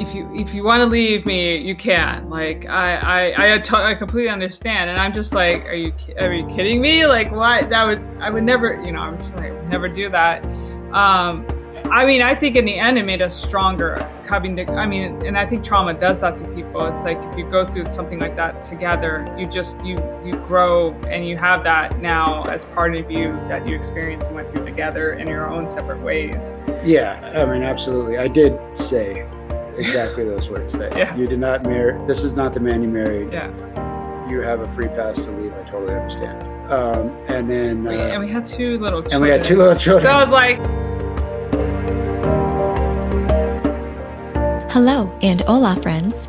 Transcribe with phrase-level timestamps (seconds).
[0.00, 2.30] if you if you want to leave me, you can.
[2.30, 6.32] Like I I I, to- I completely understand, and I'm just like, are you are
[6.32, 7.06] you kidding me?
[7.06, 7.68] Like what?
[7.68, 10.44] That would I would never, you know, I'm just like never do that.
[10.92, 11.46] Um,
[11.90, 13.98] I mean, I think in the end it made us stronger.
[14.28, 16.86] Having to, I mean, and I think trauma does that to people.
[16.86, 20.92] It's like if you go through something like that together, you just you you grow
[21.08, 24.64] and you have that now as part of you that you experienced and went through
[24.64, 26.54] together in your own separate ways.
[26.84, 28.18] Yeah, I mean, absolutely.
[28.18, 29.26] I did say
[29.80, 31.14] exactly those words that Yeah.
[31.16, 31.98] you did not marry.
[32.06, 33.32] This is not the man you married.
[33.32, 33.48] Yeah,
[34.30, 35.52] You have a free pass to leave.
[35.54, 36.42] I totally understand.
[36.72, 39.00] Um, and then uh, and we had two little.
[39.02, 39.12] Children.
[39.14, 40.04] and we had two little children.
[40.04, 40.58] So I was like,
[44.70, 46.28] Hello and hola, friends.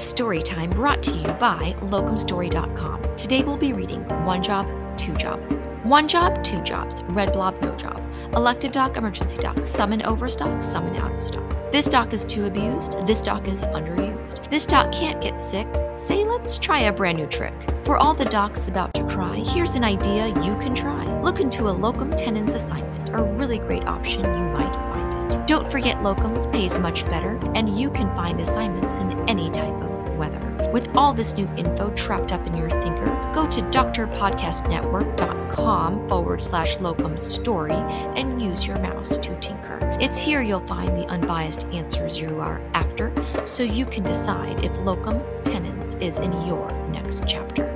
[0.00, 3.16] It's story time brought to you by locumstory.com.
[3.18, 5.38] Today we'll be reading One Job, Two Job.
[5.84, 8.02] One Job, Two Jobs, Red Blob, No Job.
[8.34, 11.44] Elective doc, emergency doc, summon overstock, summon out of stock.
[11.70, 14.48] This doc is too abused, this doc is underused.
[14.48, 17.52] This doc can't get sick, say let's try a brand new trick.
[17.84, 21.04] For all the docs about to cry, here's an idea you can try.
[21.20, 25.46] Look into a locum tenens assignment, a really great option you might find it.
[25.46, 29.79] Don't forget locums pays much better, and you can find assignments in any type
[30.20, 30.38] weather.
[30.70, 36.78] With all this new info trapped up in your thinker, go to drpodcastnetwork.com forward slash
[36.78, 39.80] locum story and use your mouse to tinker.
[40.00, 43.12] It's here you'll find the unbiased answers you are after,
[43.44, 47.66] so you can decide if locum tenens is in your next chapter.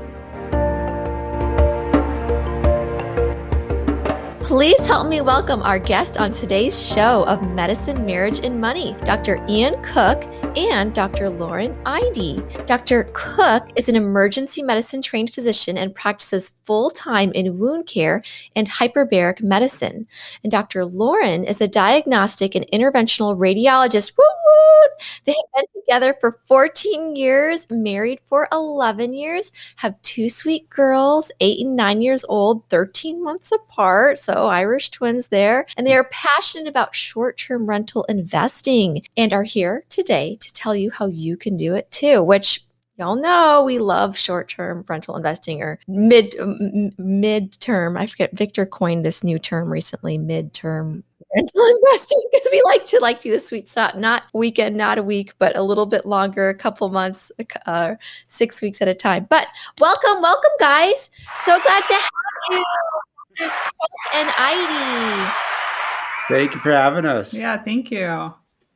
[4.41, 9.45] Please help me welcome our guest on today's show of Medicine, Marriage, and Money, Dr.
[9.49, 10.23] Ian Cook
[10.57, 11.31] and Dr.
[11.31, 12.41] Lauren Idy.
[12.67, 13.09] Dr.
[13.13, 18.23] Cook is an emergency medicine trained physician and practices full time in wound care
[18.55, 20.07] and hyperbaric medicine.
[20.43, 20.85] And Dr.
[20.85, 24.17] Lauren is a diagnostic and interventional radiologist.
[24.17, 24.89] Woo woo!
[25.25, 31.33] They have been together for 14 years, married for 11 years, have two sweet girls,
[31.41, 34.19] eight and nine years old, 13 months apart.
[34.19, 35.67] So Irish twins there.
[35.77, 40.77] And they are passionate about short term rental investing and are here today to tell
[40.77, 42.65] you how you can do it too, which
[42.97, 47.97] Y'all know we love short-term rental investing or mid m- mid-term.
[47.97, 51.03] I forget Victor coined this new term recently, mid-term
[51.35, 55.03] rental investing, because we like to like do the sweet spot, not weekend, not a
[55.03, 57.33] week, but a little bit longer, a couple months,
[57.67, 57.97] uh,
[58.29, 59.27] six weeks at a time.
[59.29, 59.49] But
[59.81, 61.11] welcome, welcome, guys.
[61.35, 62.11] So glad to have
[62.53, 62.65] you,
[63.41, 65.33] There's Cook and Idy.
[66.29, 67.35] Thank you for having us.
[67.35, 68.35] yeah, thank you.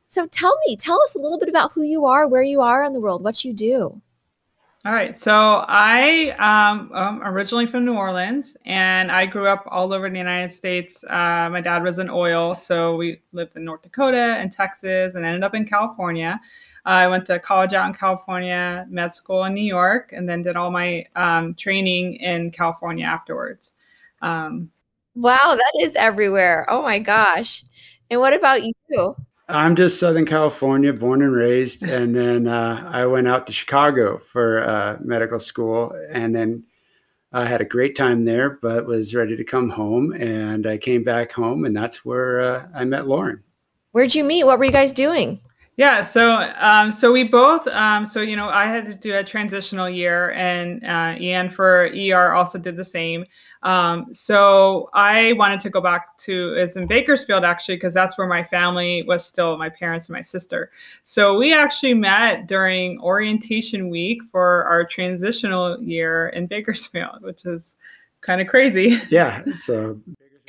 [0.09, 2.83] So tell me, tell us a little bit about who you are, where you are
[2.83, 4.01] in the world, what you do.
[4.83, 5.19] All right.
[5.19, 10.17] So I um, am originally from New Orleans and I grew up all over the
[10.17, 11.03] United States.
[11.03, 12.55] Uh, my dad was in oil.
[12.55, 16.39] So we lived in North Dakota and Texas and ended up in California.
[16.87, 20.41] Uh, I went to college out in California, med school in New York, and then
[20.41, 23.73] did all my um, training in California afterwards.
[24.23, 24.71] Um,
[25.13, 26.65] Wow, that is everywhere.
[26.69, 27.65] Oh my gosh.
[28.09, 29.15] And what about you?
[29.49, 34.19] I'm just Southern California, born and raised, and then uh, I went out to Chicago
[34.19, 36.63] for uh, medical school, and then
[37.33, 41.03] I had a great time there, but was ready to come home, and I came
[41.03, 43.41] back home, and that's where uh, I met Lauren.
[43.91, 44.43] Where'd you meet?
[44.43, 45.41] What were you guys doing?
[45.79, 49.23] Yeah, so um, so we both um, so you know I had to do a
[49.23, 53.23] transitional year, and uh, Ian for ER also did the same.
[53.63, 58.27] Um, so I wanted to go back to is in Bakersfield actually because that's where
[58.27, 60.69] my family was still my parents and my sister.
[61.03, 67.77] So we actually met during orientation week for our transitional year in Bakersfield, which is
[68.19, 69.01] kind of crazy.
[69.09, 69.97] Yeah, so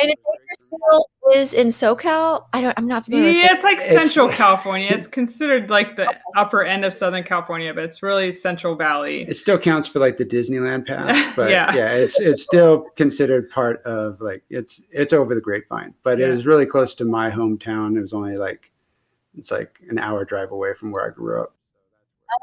[0.02, 1.05] And if Bakersfield
[1.37, 4.88] is in SoCal, I don't I'm not familiar with Yeah, it's like It's- Central California.
[4.91, 9.26] It's considered like the upper end of Southern California, but it's really Central Valley.
[9.29, 11.75] it still counts for like the Disneyland pass, but Yeah.
[11.75, 16.25] yeah, it's it's still considered part of like it's it's over the grapevine, but it
[16.25, 16.31] Yeah.
[16.32, 17.96] was really close to my hometown.
[17.96, 18.70] It was only like
[19.38, 21.53] it's like an hour drive away from where I grew up.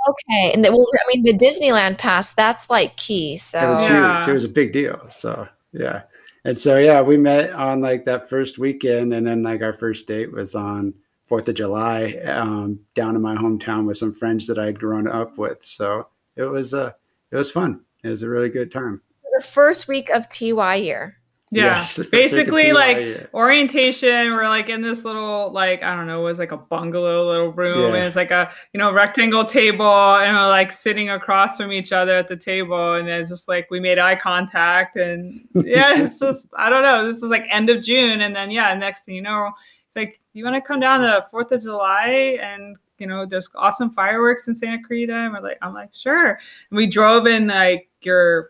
[0.09, 0.51] Okay.
[0.53, 3.37] And the, well, I mean the Disneyland pass, that's like key.
[3.37, 4.19] So it was Yeah.
[4.19, 4.29] huge.
[4.29, 4.99] It was a big deal.
[5.09, 6.03] So yeah.
[6.47, 10.07] And so yeah, we met on like that first weekend, and then like our first
[10.07, 10.93] date was on
[11.25, 15.09] Fourth of July um, down in my hometown with some friends that I had grown
[15.09, 15.57] up with.
[15.65, 16.07] So
[16.37, 16.93] it was uh,
[17.31, 17.81] it was fun.
[18.01, 19.01] It was a really good time.
[19.35, 21.16] The first week of TY year.
[21.49, 23.25] Yeah, Yes, basically like yeah.
[23.33, 24.33] orientation.
[24.33, 27.53] We're like in this little like I don't know, it was like a bungalow little
[27.53, 27.97] room, Yeah.
[27.99, 29.85] and it's like a you know rectangle table,
[30.17, 33.67] and we're like sitting across from each other at the table, and it's just like
[33.71, 37.05] we made eye contact, and yeah, it's just I don't know.
[37.07, 39.49] This is like end of June, and then yeah, next thing you know,
[39.87, 42.75] it's like you want to come down to Fourth of July and.
[42.99, 46.29] You know, there's awesome fireworks in Santa Clarita, and we're like, I'm like, sure.
[46.71, 48.49] And we drove in like your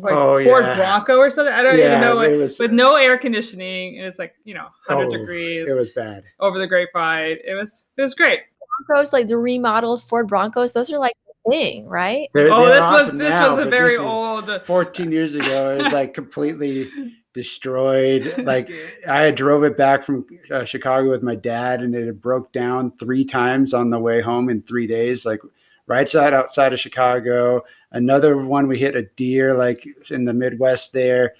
[0.00, 0.76] like Oh, Ford yeah.
[0.76, 1.52] Bronco or something.
[1.52, 2.58] I don't even know what was.
[2.58, 6.24] with no air conditioning and it's like you know 100 oh, degrees It was bad.
[6.40, 8.40] over the grapevine it was it was great
[8.86, 12.28] Broncos, like the remodeled Ford Broncos, those are like the thing, right?
[12.34, 15.76] They're- oh they're this was this now, was a very was old 14 years ago.
[15.78, 16.90] It was like completely
[17.34, 18.34] destroyed.
[18.44, 18.70] Like
[19.08, 22.52] I had drove it back from uh, Chicago with my dad, and it had broke
[22.52, 25.24] down three times on the way home in three days.
[25.24, 25.40] Like
[25.86, 27.62] right side outside of Chicago.
[27.96, 31.34] Another one we hit a deer like in the Midwest there,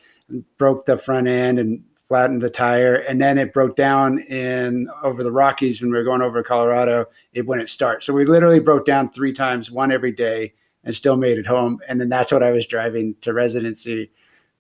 [0.57, 5.23] broke the front end and flattened the tire, and then it broke down in over
[5.23, 7.07] the Rockies when we were going over to Colorado.
[7.33, 10.55] It wouldn't start, so we literally broke down three times, one every day,
[10.85, 11.79] and still made it home.
[11.89, 14.11] And then that's what I was driving to residency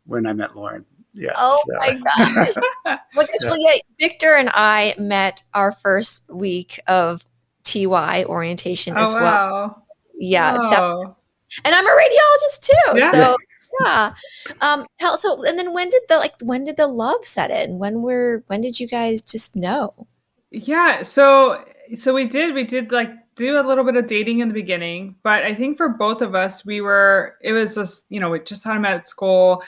[0.05, 0.85] when I met Lauren.
[1.15, 1.31] Yeah.
[1.37, 1.95] Oh so- my
[2.27, 2.55] gosh.
[3.17, 3.51] Well, just Yeah.
[3.51, 7.25] well, yeah, Victor and I met our first week of
[7.65, 9.25] TY orientation oh, as oh well.
[9.25, 9.83] wow
[10.19, 11.17] Yeah, def- oh.
[11.65, 12.99] And I'm a radiologist too.
[12.99, 13.11] Yeah.
[13.11, 13.37] So
[13.81, 14.15] yeah.
[14.61, 17.79] Um tell so and then when did the like when did the love set in?
[17.79, 20.07] When were when did you guys just know?
[20.51, 21.65] yeah so
[21.95, 25.15] so we did we did like do a little bit of dating in the beginning
[25.23, 28.41] but i think for both of us we were it was just you know we
[28.41, 29.63] just had met at school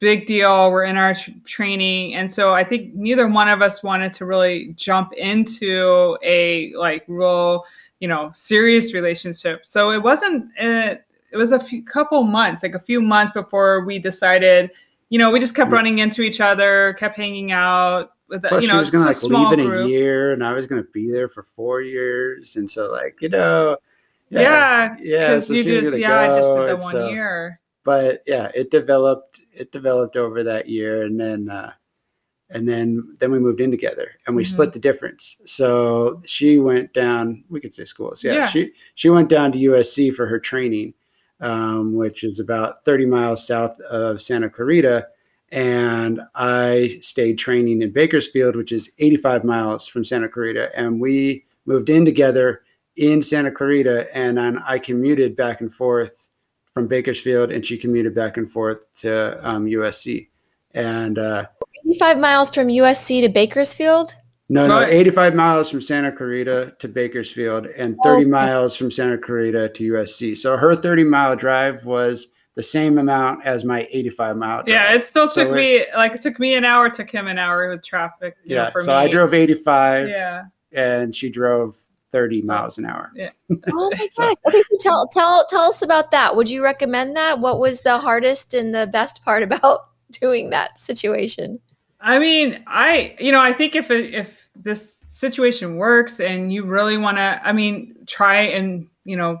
[0.00, 3.82] big deal we're in our tr- training and so i think neither one of us
[3.82, 7.64] wanted to really jump into a like real
[8.00, 10.96] you know serious relationship so it wasn't uh,
[11.36, 14.70] it was a few couple months like a few months before we decided
[15.10, 15.76] you know we just kept Yeah.
[15.76, 19.16] running into each other kept hanging out with Plus, you she know was gonna like
[19.16, 19.86] small leave in group.
[19.86, 23.28] a year, and I was gonna be there for four years, and so like you
[23.28, 23.76] know,
[24.30, 28.22] yeah yeah, because so you just yeah i just did the one so- year But
[28.26, 29.42] yeah, it developed.
[29.52, 31.70] It developed over that year, and then uh,
[32.50, 34.48] and then then we moved in together, and we Mhm.
[34.54, 35.36] split the difference.
[35.44, 37.44] So she went down.
[37.48, 38.24] We could say schools.
[38.24, 38.46] Yeah, Yeah.
[38.48, 40.94] she she went down to USC for her training,
[41.40, 45.06] um, which is about thirty miles south of Santa Clarita.
[45.52, 50.76] And I stayed training in Bakersfield, which is 85 miles from Santa Clarita.
[50.76, 52.62] And we moved in together
[52.96, 56.28] in Santa Clarita, and I commuted back and forth
[56.72, 60.28] from Bakersfield, and she commuted back and forth to um, USC.
[60.74, 61.46] And uh,
[61.86, 64.14] 85 miles from USC to Bakersfield?
[64.48, 64.92] No, no, Right.
[64.92, 68.24] 85 miles from Santa Clarita to Bakersfield, and 30 Okay.
[68.30, 70.36] miles from Santa Clarita to USC.
[70.36, 74.68] So her 30 mile drive was the same amount as my 85 mile drive.
[74.68, 77.26] yeah it still So took it- me like it took me an hour took him
[77.26, 78.94] an hour with traffic you know, Yeah, for so me.
[78.96, 81.76] I drove 85, yeah and she drove
[82.12, 83.10] 30 miles an hour.
[83.14, 83.28] Yeah.
[83.74, 84.34] oh my So- gosh.
[84.48, 86.34] Okay, so tell tell tell us about that.
[86.34, 87.40] Would you recommend that?
[87.40, 89.80] What was the hardest and the best part about
[90.12, 91.58] doing that situation?
[92.00, 96.64] I mean, I you know, I think if it, if this situation works and you
[96.64, 99.40] really want to, I mean, try and you know,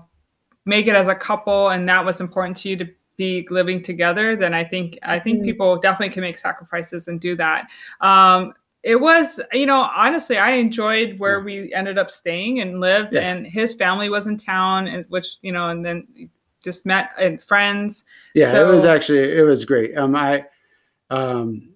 [0.64, 2.86] make it as a couple, and that was important to you to
[3.16, 5.44] be living together, then I think I think Mhm.
[5.44, 7.68] people definitely can make sacrifices and do that.
[8.00, 13.14] Um, it was, you know, honestly, I enjoyed where we ended up staying and lived,
[13.14, 13.22] Yeah.
[13.22, 16.06] and his family was in town, and which you know, and then
[16.62, 18.04] just met and friends.
[18.34, 19.96] Yeah, it was actually it was great.
[19.96, 20.44] Um, I,
[21.10, 21.70] um,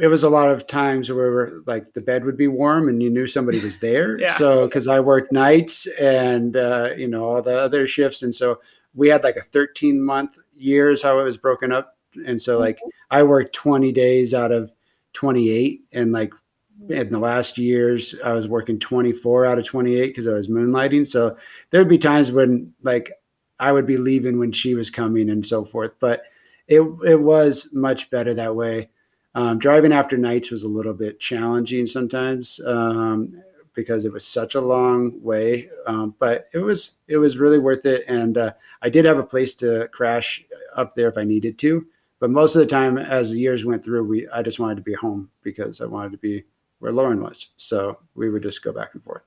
[0.00, 3.02] it was a lot of times where we're, like the bed would be warm and
[3.02, 4.18] you knew somebody was there.
[4.18, 4.36] Yeah.
[4.38, 8.60] So because I worked nights and uh, you know all the other shifts, and so
[8.94, 12.78] we had like a 13 month years how it was broken up, and so like
[13.10, 14.72] I worked 20 days out of
[15.14, 16.32] 28, and like
[16.88, 21.06] in the last years I was working 24 out of 28 because I was moonlighting.
[21.06, 21.36] So
[21.70, 23.12] there'd be times when like
[23.58, 25.92] I would be leaving when she was coming and so forth.
[26.00, 26.22] But
[26.68, 28.88] it it was much better that way.
[29.34, 33.40] Um, driving after nights was a little bit challenging sometimes um,
[33.74, 35.68] because it was such a long way.
[35.86, 39.22] Um, but it was it was really worth it, and uh, I did have a
[39.22, 40.44] place to crash
[40.76, 41.86] up there if I needed to.
[42.18, 44.82] But most of the time, as the years went through, we I just wanted to
[44.82, 46.44] be home because I wanted to be
[46.80, 47.48] where Lauren was.
[47.56, 49.22] So we would just go back and forth.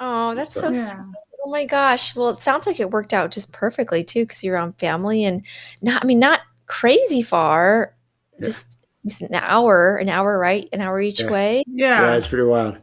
[0.00, 1.02] Oh, that's so So- sweet.
[1.44, 2.16] Oh my gosh.
[2.16, 5.46] Well, it sounds like it worked out just perfectly too, because you're on family and
[5.80, 7.94] not I mean not crazy far.
[8.34, 8.46] Yeah.
[8.46, 8.75] Just
[9.06, 10.68] It's an hour, an hour, right?
[10.72, 11.30] An hour each Yeah.
[11.30, 11.62] way.
[11.68, 12.16] Yeah, Yeah.
[12.16, 12.76] it's pretty wild.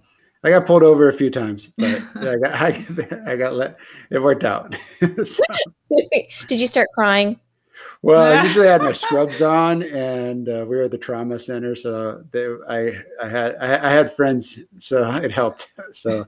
[0.46, 2.86] I got pulled over a few times, but I got I,
[3.28, 3.78] I got let.
[4.10, 4.76] It worked out.
[5.24, 5.44] So-
[6.48, 7.40] Did you start crying?
[8.02, 11.76] well, I usually had my scrubs on, and uh, we were at the trauma center,
[11.76, 15.70] so they, I I had I, I had friends, so it helped.
[15.92, 16.26] So,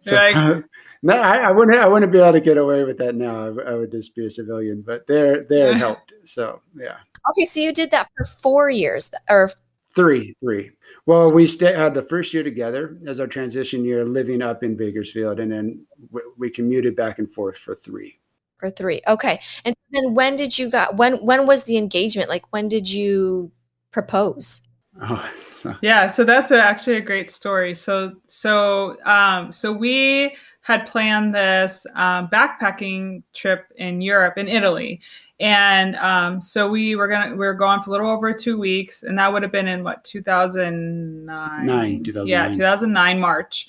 [0.00, 0.60] so Like- uh,
[1.02, 3.48] no, I, I wouldn't I wouldn't be able to get away with that now.
[3.60, 6.12] I would just be a civilian, but there there it helped.
[6.24, 6.96] So yeah.
[7.30, 9.50] Okay, so you did that for four years, or
[9.94, 10.72] Three, three.
[11.06, 14.76] Well, we sta had the first year together as our transition year, living up in
[14.76, 18.18] Bakersfield, and then w- we commuted back and forth for three.
[18.58, 19.00] for three.
[19.08, 22.28] Okay, and then when did you got when when was the engagement?
[22.28, 23.52] Like when did you
[23.90, 24.60] propose?
[25.02, 27.74] Oh, so, Yeah, so that's a, actually a great story.
[27.74, 35.00] So so um, so we had planned this um, backpacking trip in Europe, in Italy,
[35.38, 39.02] and um, so we were gonna we were gone for a little over two weeks,
[39.02, 42.52] and that would have been in what 2009, Nine, yeah, 2009.
[42.52, 43.68] 2009 March,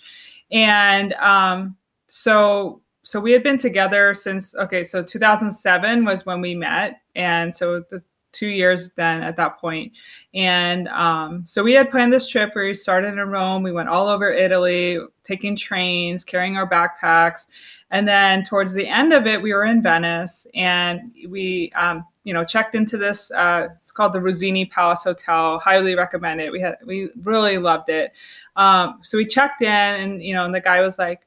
[0.51, 1.75] and um,
[2.07, 7.53] so so we had been together since okay, so 2007 was when we met, and
[7.53, 8.01] so the
[8.37, 9.91] two years then at that point
[10.37, 13.63] and um, so we had planned this trip where we started in Rome.
[13.63, 17.47] We went all over Italy, taking trains, carrying our backpacks.
[17.89, 22.35] And then towards the end of it, we were in Venice and we, um, you
[22.35, 23.31] know, checked into this.
[23.31, 25.57] Uh, it's called the Ruzzini Palace Hotel.
[25.57, 26.51] Highly recommend it.
[26.51, 28.11] We had, we really loved it.
[28.57, 31.21] Um, so we checked in and, you know, and the guy was like,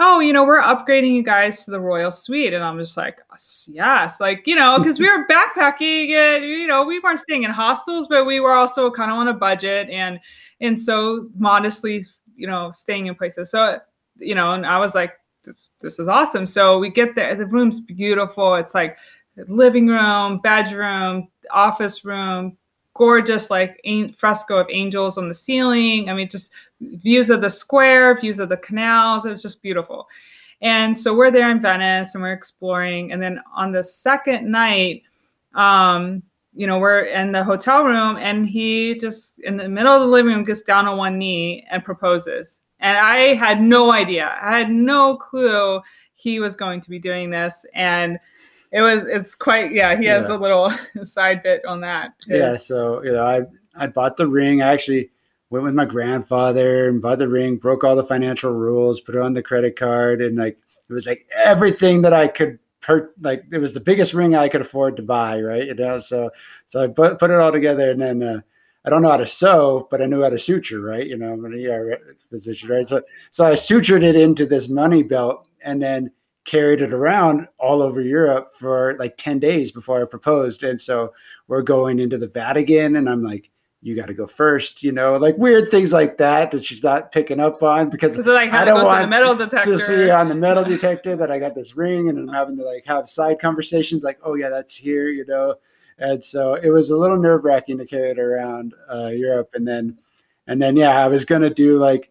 [0.00, 2.52] oh, you know, we're upgrading you guys to the royal suite.
[2.52, 3.18] And I'm just like,
[3.66, 7.50] yes, like, you know, because we were backpacking and, you know, we weren't staying in
[7.50, 10.20] hostels, but we were also kind of on a budget and,
[10.60, 12.04] and so modestly,
[12.36, 13.50] you know, staying in places.
[13.50, 13.80] So,
[14.18, 15.14] you know, and I was like,
[15.80, 16.46] this is awesome.
[16.46, 18.54] So we get there, the room's beautiful.
[18.54, 18.96] It's like
[19.46, 22.57] living room, bedroom, office room,
[22.98, 23.80] gorgeous like
[24.16, 26.10] fresco of angels on the ceiling.
[26.10, 26.50] I mean, just
[26.80, 29.24] views of the square, views of the canals.
[29.24, 30.08] It was just beautiful.
[30.60, 33.12] And so we're there in Venice and we're exploring.
[33.12, 35.04] And then on the second night,
[35.54, 40.00] um, you know, we're in the hotel room and he just in the middle of
[40.00, 42.60] the living room gets down on one knee and proposes.
[42.80, 44.36] And I had no idea.
[44.42, 45.80] I had no clue
[46.14, 47.64] he was going to be doing this.
[47.74, 48.18] And
[48.72, 50.36] it was it's quite yeah, he has Yeah.
[50.36, 50.72] a little
[51.04, 52.12] side bit on that.
[52.26, 52.56] yeah.
[52.56, 53.42] So you know, I
[53.76, 54.62] I bought the ring.
[54.62, 55.10] I actually
[55.50, 59.20] went with my grandfather and bought the ring, broke all the financial rules, put it
[59.22, 60.58] on the credit card, and like
[60.88, 64.48] it was like everything that I could per like it was the biggest ring I
[64.48, 65.66] could afford to buy, right?
[65.66, 66.30] You know, so
[66.66, 68.40] so I put put it all together, and then uh,
[68.84, 71.06] I don't know how to sew, but I knew how to suture, right?
[71.06, 71.98] You know, I'm an ER
[72.30, 72.86] physician, right?
[72.86, 76.10] So so I sutured it into this money belt, and then
[76.48, 80.62] carried it around all over Europe for like 10 days before I proposed.
[80.62, 81.12] And so
[81.46, 83.50] we're going into the Vatican and I'm like,
[83.82, 87.12] you got to go first, you know, like weird things like that that she's not
[87.12, 89.72] picking up on because So like I don't through the want metal detector.
[89.72, 92.64] to see on the metal detector that I got this ring and I'm having to
[92.64, 95.54] like have side conversations like, oh yeah, that's here, you know.
[95.98, 99.50] And so it was a little nerve wracking to carry it around uh, Europe.
[99.52, 99.98] And then,
[100.46, 102.10] and then, yeah, I was going to do like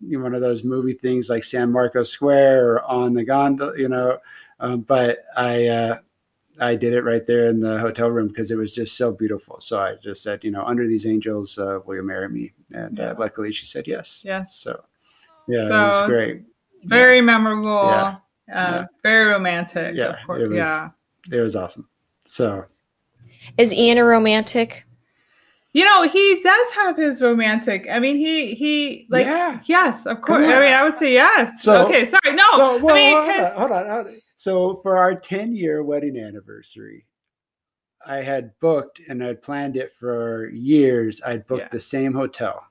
[0.00, 4.18] one of those movie things like San Marcos Square or on the gondola, you know.
[4.60, 5.98] Um, but I, uh,
[6.60, 9.60] I did it right there in the hotel room because it was just so beautiful.
[9.60, 12.52] So I just said, you know, under these angels, uh, will you marry me?
[12.72, 13.10] And Yeah.
[13.12, 14.22] uh, luckily she said yes.
[14.24, 14.56] Yes.
[14.56, 14.82] So
[15.46, 16.42] yeah, so, it was great.
[16.84, 17.86] very memorable.
[17.88, 18.16] Yeah.
[18.50, 18.84] Uh, Yeah.
[19.04, 19.94] very romantic.
[19.94, 20.42] Yeah, of course.
[20.42, 20.90] it was- yeah.
[21.30, 21.88] It was awesome.
[22.24, 22.64] So
[23.56, 24.84] Is Ian a romantic?
[25.74, 27.86] You know, he does have his romantic.
[27.90, 29.60] I mean, he he like yeah.
[29.66, 30.44] yes, of course.
[30.44, 31.62] I mean, I would say yes.
[31.62, 32.42] So- okay, sorry, no.
[32.56, 34.20] So, well, I mean, hold, on, hold on, hold on.
[34.38, 37.04] So for our 10 year wedding anniversary,
[38.06, 41.20] I had booked and I'd planned it for years.
[41.26, 41.68] I'd booked Yeah.
[41.72, 42.64] the same hotel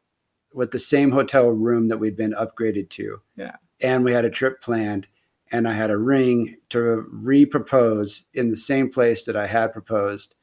[0.54, 3.22] with the same hotel room that we'd been upgraded to.
[3.36, 3.56] Yeah.
[3.82, 5.08] And we had a trip planned
[5.52, 10.36] and I had a ring to re-propose in the same place that I had proposed.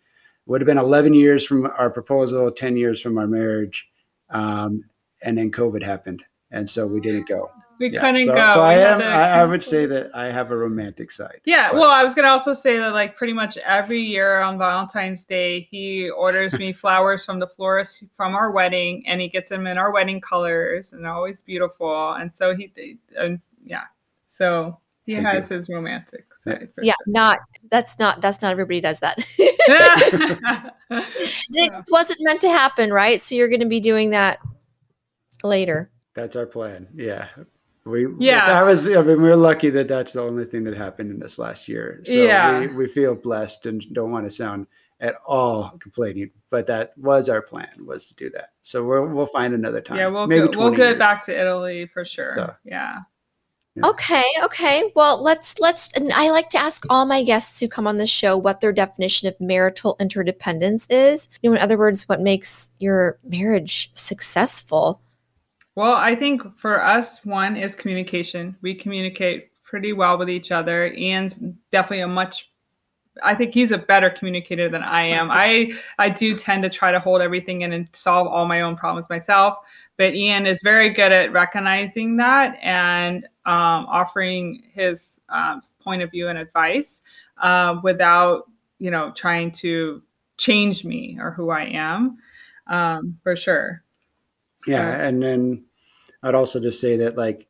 [0.47, 3.89] Would have been 11 years from our proposal, 10 years from our marriage.
[4.31, 4.85] Um,
[5.23, 6.23] and then COVID happened.
[6.51, 7.51] And so we didn't go.
[7.81, 8.55] we Yeah, couldn't so, go.
[8.55, 9.01] So I am.
[9.01, 11.41] to I, I would say that I have a romantic side.
[11.47, 14.59] Yeah, but- well, I was gonna also say that like pretty much every year on
[14.59, 19.49] Valentine's Day, he orders me flowers from the florist from our wedding, and he gets
[19.49, 22.13] them in our wedding colors, and they're always beautiful.
[22.13, 22.71] And so he,
[23.17, 23.85] and yeah,
[24.29, 26.69] so he Thank has his romantic side.
[26.75, 29.19] for Yeah, not that's not that's not everybody does that.
[30.91, 33.21] it just wasn't meant to happen, right?
[33.21, 34.39] So you're going to be doing that
[35.43, 35.91] later.
[36.15, 36.89] That's our plan.
[36.95, 37.29] Yeah.
[37.85, 38.47] We Yeah.
[38.47, 38.87] That was.
[38.87, 42.01] I mean, we're lucky that that's the only thing that happened in this last year.
[42.05, 42.61] So Yeah.
[42.61, 44.67] we, we feel blessed and don't want to sound
[45.01, 48.51] at all complaining, but that was our plan was to do that.
[48.63, 49.99] So we'll we'll find another time.
[49.99, 52.35] Yeah, we'll Maybe go, we'll 20 get back to Italy for sure.
[52.35, 52.55] So.
[52.65, 53.01] yeah.
[53.77, 53.89] Yeah.
[53.89, 54.93] Okay, okay.
[54.95, 58.07] Well, let's let's and I like to ask all my guests who come on the
[58.07, 61.29] show what their definition of marital interdependence is.
[61.43, 65.01] You know, in other words, what makes your marriage successful.
[65.75, 68.57] Well, I think for us, one is communication.
[68.63, 70.93] We communicate pretty well with each other.
[70.93, 72.49] and definitely a much
[73.23, 75.31] I think he's a better communicator than I am.
[75.33, 78.77] I I do tend to try to hold everything in and solve all my own
[78.77, 79.59] problems myself.
[79.97, 86.11] But Ian is very good at recognizing that and um, offering his um, point of
[86.11, 87.03] view and advice
[87.41, 90.03] uh, without, you know, trying to
[90.37, 92.19] change me or who I am,
[92.67, 93.83] um, for sure.
[94.67, 95.65] Yeah, Uh, and then
[96.23, 97.47] I'd also just say that like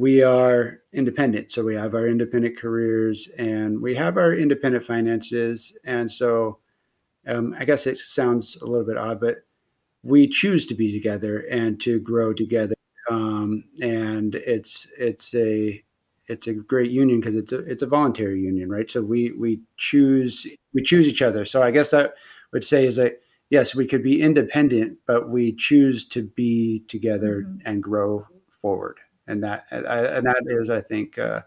[0.00, 5.76] we are independent, so we have our independent careers and we have our independent finances,
[5.84, 6.58] and so
[7.26, 9.36] um, I guess it sounds a little bit odd, but
[10.02, 12.76] we choose to be together and to grow together,
[13.10, 15.82] um, and it's it's a
[16.28, 18.90] it's a great union because it's a it's a voluntary union, right?
[18.90, 21.44] So we we choose we choose each other.
[21.44, 22.14] So I guess that
[22.52, 27.42] would say is that yes, we could be independent, but we choose to be together
[27.42, 27.60] Mhm.
[27.66, 28.26] and grow
[28.62, 28.96] forward,
[29.30, 31.40] and that and I- and that is, I think, uh,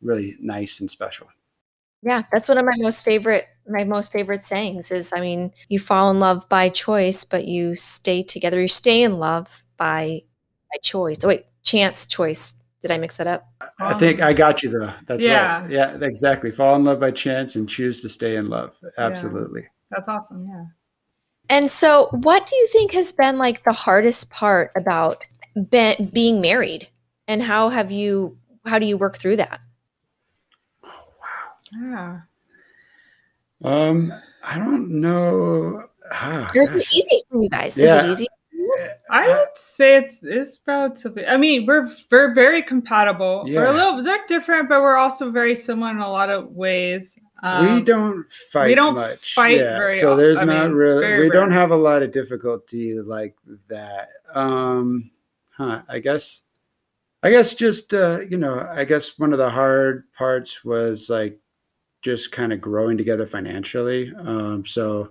[0.00, 1.26] really nice and special.
[2.02, 5.78] Yeah, that's one of my most favorite my most favorite sayings is I mean, you
[5.78, 8.60] fall in love by choice, but you stay together.
[8.60, 10.20] You stay in love by
[10.70, 11.18] by choice.
[11.24, 12.54] Oh wait, chance choice.
[12.80, 13.46] Did I mix that up?
[13.78, 14.92] I think I got you though.
[15.06, 15.60] That's Yeah.
[15.62, 15.70] right.
[15.70, 16.50] Yeah, exactly.
[16.50, 18.76] Fall in love by chance and choose to stay in love.
[18.98, 19.64] Absolutely.
[19.90, 20.46] That's awesome.
[20.48, 20.64] Yeah.
[21.48, 25.24] And so, what do you think has been like the hardest part about
[25.70, 26.88] be- being married?
[27.28, 28.36] And how have you
[28.66, 29.60] how do you work through that?
[30.82, 30.90] Wow.
[31.72, 32.20] Yeah.
[33.64, 34.12] Um,
[34.44, 35.84] I don't know.
[36.10, 37.78] Ah, Or is it easy for you guys?
[37.78, 38.26] Is it easy?
[39.10, 41.26] I would say it's it's relatively.
[41.26, 43.44] I mean, we're we're very compatible.
[43.46, 43.60] Yeah.
[43.60, 47.16] We're a little they're different, but we're also very similar in a lot of ways.
[47.42, 49.34] Um, we don't fight We don't much.
[49.34, 49.76] fight yeah.
[49.76, 51.58] very so there's I not mean, really very we don't rare.
[51.58, 53.36] have a lot of difficulty like
[53.68, 54.08] that.
[54.34, 55.10] Um
[55.50, 56.42] huh, I guess
[57.22, 61.38] I guess just uh, you know, I guess one of the hard parts was like
[62.02, 64.12] just kind of growing together financially.
[64.18, 65.10] Um so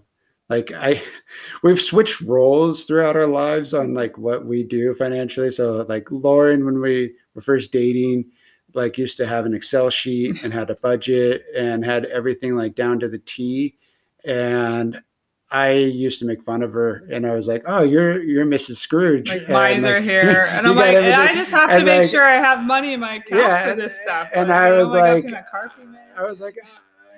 [0.50, 1.02] like I
[1.64, 5.52] we've switched roles throughout our lives on like what we do financially.
[5.52, 8.26] So like Lauren when we were first dating
[8.74, 12.76] like used to have an Excel sheet and had a budget and had everything like
[12.76, 13.78] down to the T.
[14.26, 15.02] And
[15.52, 18.78] I used to make fun of her and I was like, Oh, you're you're Mrs.
[18.78, 19.30] Scrooge.
[19.30, 22.10] like And, miser like, here, and I'm like, I just have to and, make like-
[22.10, 24.30] sure I have money in my account Yeah, for this stuff.
[24.34, 25.98] and Like, I you was like- paying a car payment.
[26.18, 26.68] I was like, "Ah."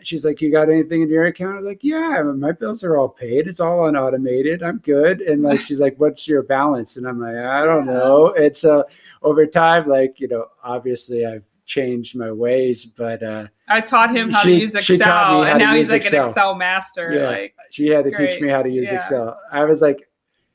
[0.02, 1.54] she's like, you got anything in your account?
[1.54, 3.48] I was like, yeah, my bills are all paid.
[3.48, 4.62] It's all unautomated.
[4.62, 5.22] I'm good.
[5.22, 6.98] And like, she's like, what's your balance?
[6.98, 8.28] And I'm like, I don't know.
[8.36, 8.84] It's uh,
[9.22, 14.32] over time, like, you know, obviously I've changed my ways, but uh, I taught him
[14.32, 16.24] how She- to use Excel, and now he's like Excel.
[16.24, 17.14] an Excel master.
[17.14, 17.28] Yeah.
[17.30, 18.30] Like, she had to Great.
[18.30, 18.98] teach me how to use Yeah.
[18.98, 19.40] Excel.
[19.52, 20.08] I was like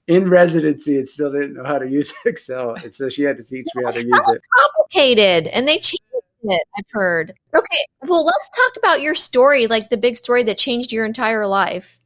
[0.06, 2.74] in residency and still didn't know how to use Excel.
[2.76, 4.42] And so she had to teach me how to use it.
[4.56, 6.02] complicated and they changed
[6.44, 7.34] it, I've heard.
[7.52, 11.44] Okay, well, let's talk about your story, like the big story that changed your entire
[11.44, 11.98] life.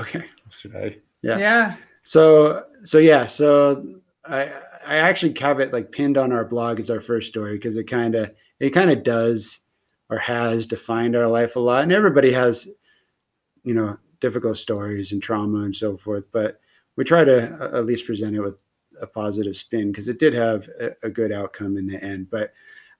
[0.00, 0.24] Okay.
[0.50, 0.96] Should I?
[1.22, 1.38] Yeah.
[1.38, 1.76] yeah.
[2.04, 4.52] So so yeah, so I
[4.86, 7.84] I actually have it like pinned on our blog as our first story because it
[7.90, 9.58] kind of it kind of does
[10.08, 12.68] or has defined our life a lot, and everybody has
[13.64, 16.60] you know difficult stories and trauma and so forth, but
[16.96, 18.56] we try to uh, at least present it with
[19.00, 22.28] a positive spin because it did have a, a good outcome in the end.
[22.30, 22.52] But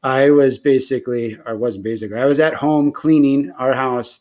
[0.02, 4.20] I was basically, or wasn't basically, I was at home cleaning our house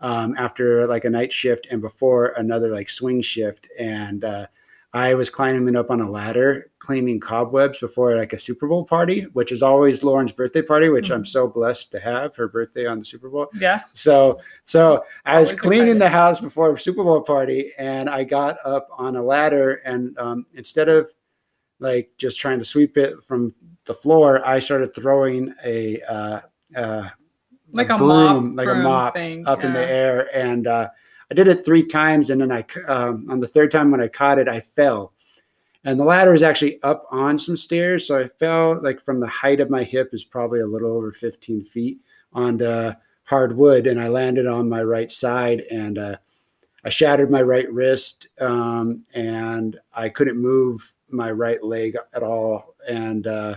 [0.00, 3.66] um, after like a night shift and before another like swing shift.
[3.78, 4.46] And uh,
[4.94, 9.22] I was climbing up on a ladder cleaning cobwebs before like a Super Bowl party,
[9.34, 11.26] which is always Lauren's birthday party, which I'm Mhm.
[11.26, 13.48] so blessed to have her birthday on the Super Bowl.
[13.60, 13.90] Yes.
[13.94, 16.00] So so I was Always cleaning excited.
[16.02, 20.16] the house before a Super Bowl party, and I got up on a ladder, and
[20.18, 21.12] um, instead of
[21.80, 26.40] like just trying to sweep it from the floor, I started throwing a uh,
[26.74, 27.08] uh,
[27.72, 30.88] Like a mop like a mop thing, up in the air, and uh,
[31.30, 34.08] I did it three times, and then I um, on the third time when I
[34.08, 35.12] caught it, I fell.
[35.84, 39.26] And the ladder is actually up on some stairs, so I fell like from the
[39.26, 41.98] height of my hip is probably a little over 15 feet
[42.32, 46.16] on the hard wood, and I landed on my right side, and uh,
[46.84, 52.74] I shattered my right wrist, um, and I couldn't move my right leg at all,
[52.88, 53.56] and uh,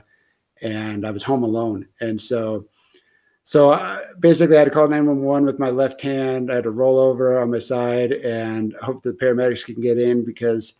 [0.61, 2.65] and I was home alone, and so
[3.43, 6.51] so uh, basically, I had to call 911 with my left hand.
[6.51, 10.23] I had to roll over on my side and hope the paramedics can get in
[10.23, 10.75] because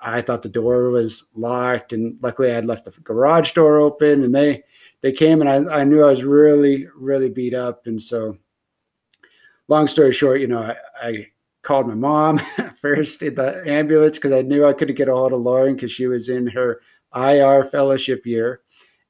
[0.00, 1.92] I thought the door was locked.
[1.92, 4.64] And luckily, I had left the garage door open, and they
[5.02, 7.86] they came, and I, I knew I was really really beat up.
[7.86, 8.36] And so,
[9.68, 11.26] long story short, you know, I, I
[11.62, 12.40] called my mom
[12.80, 15.92] first in the ambulance because I knew I couldn't get a hold of Lauren because
[15.92, 16.80] she was in her
[17.14, 18.62] IR fellowship year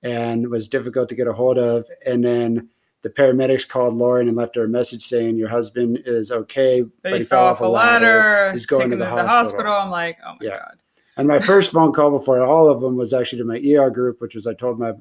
[0.02, 1.86] and was difficult to get a hold of.
[2.06, 2.68] And then
[3.02, 7.18] the paramedics called Lauren and left her a message saying your husband is okay, but,
[7.18, 8.06] he, fell off a ladder.
[8.06, 9.28] ladder he's going to the, hospital.
[9.28, 9.72] hospital.
[9.72, 10.58] I'm like, oh my yeah.
[10.58, 10.78] god.
[11.16, 14.20] And my first phone call before all of them was actually to my ER group,
[14.20, 14.92] which was I told my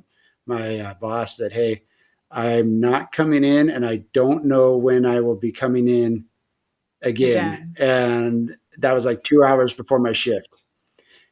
[0.45, 1.83] my uh, boss that hey,
[2.31, 6.25] I'm not coming in, and I don't know when I will be coming in
[7.01, 7.73] again.
[7.73, 7.89] again.
[7.89, 10.49] And that was like two hours before my shift.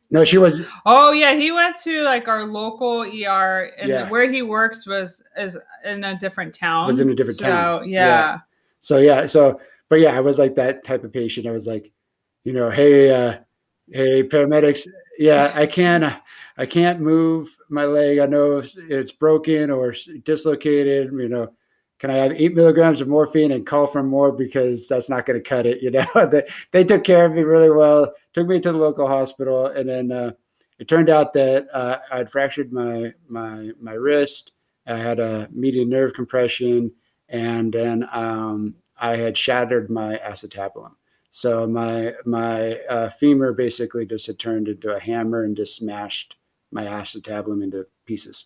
[0.09, 0.61] No, she was.
[0.85, 4.09] Oh yeah, he went to like our local ER, and yeah.
[4.09, 6.87] where he works was is in a different town.
[6.87, 7.89] Was in a different so, town.
[7.89, 8.07] Yeah.
[8.07, 8.37] yeah.
[8.79, 11.47] So yeah, so but yeah, I was like that type of patient.
[11.47, 11.91] I was like,
[12.45, 13.37] you know, hey, uh,
[13.91, 14.87] hey, paramedics.
[15.19, 16.15] Yeah, I can't.
[16.59, 18.19] I can't move my leg.
[18.19, 19.93] I know it's broken or
[20.23, 21.11] dislocated.
[21.11, 21.53] You know,
[21.99, 25.41] can I have eight milligrams of morphine and call for more because that's not going
[25.41, 25.81] to cut it.
[25.81, 29.07] You know, they, they took care of me really well, took me to the local
[29.07, 29.67] hospital.
[29.67, 30.31] And then uh,
[30.79, 34.51] it turned out that uh, I'd fractured my, my, my wrist.
[34.85, 36.91] I had a median nerve compression
[37.29, 40.91] and then um, I had shattered my acetabulum.
[41.31, 46.35] So my, my uh, femur basically just had turned into a hammer and just smashed
[46.71, 48.45] my acetabulum into pieces.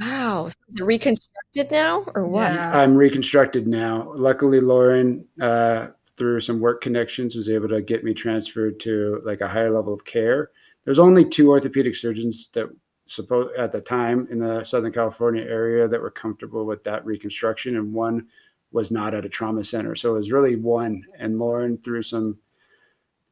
[0.00, 0.48] Wow.
[0.48, 2.52] So is it reconstructed now or what?
[2.52, 2.76] Yeah.
[2.76, 4.12] I'm reconstructed now.
[4.16, 9.40] Luckily, Lauren, uh, through some work connections, was able to get me transferred to like
[9.40, 10.50] a higher level of care.
[10.84, 12.68] There's only two orthopedic surgeons that
[13.06, 17.76] suppose at the time in the Southern California area that were comfortable with that reconstruction,
[17.76, 18.26] and one
[18.72, 19.94] was not at a trauma center.
[19.94, 21.04] So it was really one.
[21.18, 22.38] And Lauren, through some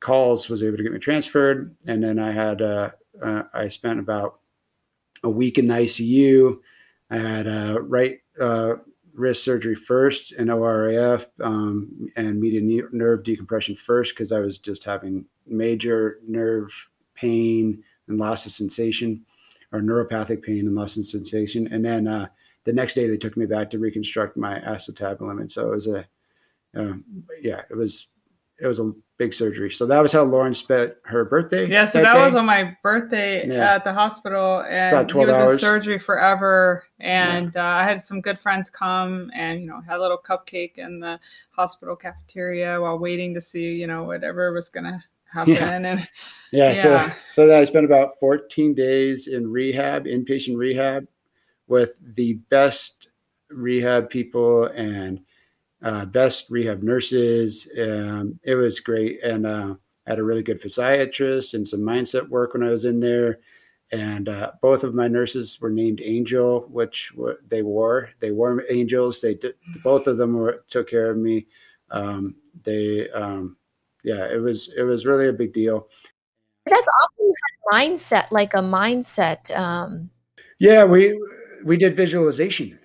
[0.00, 1.74] calls, was able to get me transferred.
[1.86, 4.38] And then I had uh, uh, I spent about
[5.22, 6.58] a week in the ICU.
[7.10, 8.74] I had a right uh,
[9.14, 14.84] wrist surgery first and ORIF um, and median nerve decompression first because I was just
[14.84, 16.70] having major nerve
[17.14, 19.24] pain and loss of sensation
[19.72, 21.72] or neuropathic pain and loss of sensation.
[21.72, 22.28] And then uh,
[22.64, 25.40] the next day they took me back to reconstruct my acetabulum.
[25.40, 26.06] And so it was a,
[26.76, 26.94] uh,
[27.40, 28.08] yeah, it was,
[28.60, 29.70] it was a big surgery.
[29.70, 31.68] So that was how Lauren spent her birthday.
[31.68, 33.76] Yeah, so that, that was on my birthday yeah.
[33.76, 35.52] at the hospital, and he was hours.
[35.52, 36.84] in surgery forever.
[36.98, 37.64] And yeah.
[37.64, 40.98] uh, I had some good friends come, and you know, had a little cupcake in
[40.98, 45.52] the hospital cafeteria while waiting to see, you know, whatever was gonna happen.
[45.52, 45.70] Yeah.
[45.70, 46.08] And
[46.52, 51.06] yeah, so so I spent about 14 days in rehab, inpatient rehab,
[51.68, 53.06] with the best
[53.50, 55.20] rehab people and
[55.82, 57.68] uh, best rehab nurses.
[57.78, 59.22] Um, it was great.
[59.22, 59.74] And uh,
[60.06, 63.40] I had a really good physiatrist and some mindset work when I was in there.
[63.90, 68.08] And uh, both of my nurses were named Angel, which were, they were.
[68.20, 69.20] They were angels.
[69.20, 71.46] They did, both of them were, took care of me.
[71.90, 73.56] Um, they, um,
[74.02, 75.88] yeah, it was it was really a big deal.
[76.66, 77.32] That's awesome.
[77.72, 79.54] Mindset, like a mindset.
[79.56, 80.10] Um...
[80.58, 81.20] Yeah, we
[81.64, 82.78] we did visualization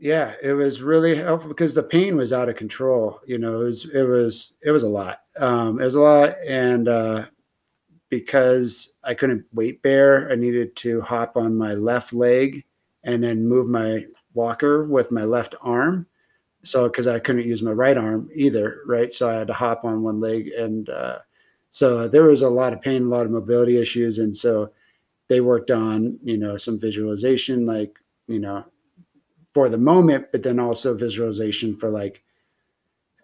[0.00, 3.20] yeah, it was really helpful because the pain was out of control.
[3.26, 5.20] You know, it was it was it was a lot.
[5.38, 7.26] Um, it was a lot, and uh,
[8.08, 12.64] because I couldn't weight bear, I needed to hop on my left leg
[13.04, 16.06] and then move my walker with my left arm.
[16.64, 19.12] So because I couldn't use my right arm either, right?
[19.12, 21.18] So I had to hop on one leg, and uh,
[21.72, 24.72] so there was a lot of pain, a lot of mobility issues, and so
[25.28, 28.64] they worked on you know some visualization, like you know
[29.52, 32.22] for the moment, but then also visualization for like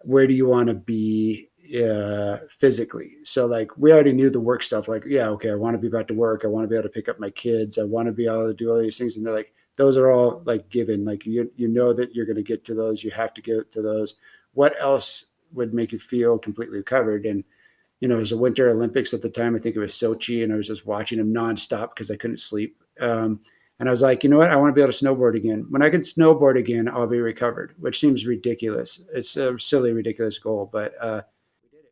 [0.01, 3.11] where do you want to be uh, physically.
[3.23, 4.87] So like we already knew the work stuff.
[4.87, 6.43] Like yeah, okay, I want to be back to work.
[6.43, 7.77] I want to be able to pick up my kids.
[7.77, 9.17] I want to be able to do all these things.
[9.17, 11.05] And they're like those are all like given.
[11.05, 13.03] Like you you know that you're going to get to those.
[13.03, 14.15] You have to get to those.
[14.53, 17.25] What else would make you feel completely recovered?
[17.25, 17.43] And
[17.99, 19.55] you know, it was the Winter Olympics at the time.
[19.55, 22.39] I think it was Sochi, and I was just watching them nonstop because I couldn't
[22.39, 22.81] sleep.
[22.99, 23.39] Um,
[23.79, 24.51] and I was like, you know what?
[24.51, 25.65] I want to be able to snowboard again.
[25.69, 29.01] When I can snowboard again, I'll be recovered, which seems ridiculous.
[29.13, 31.21] It's a silly, ridiculous goal, but uh,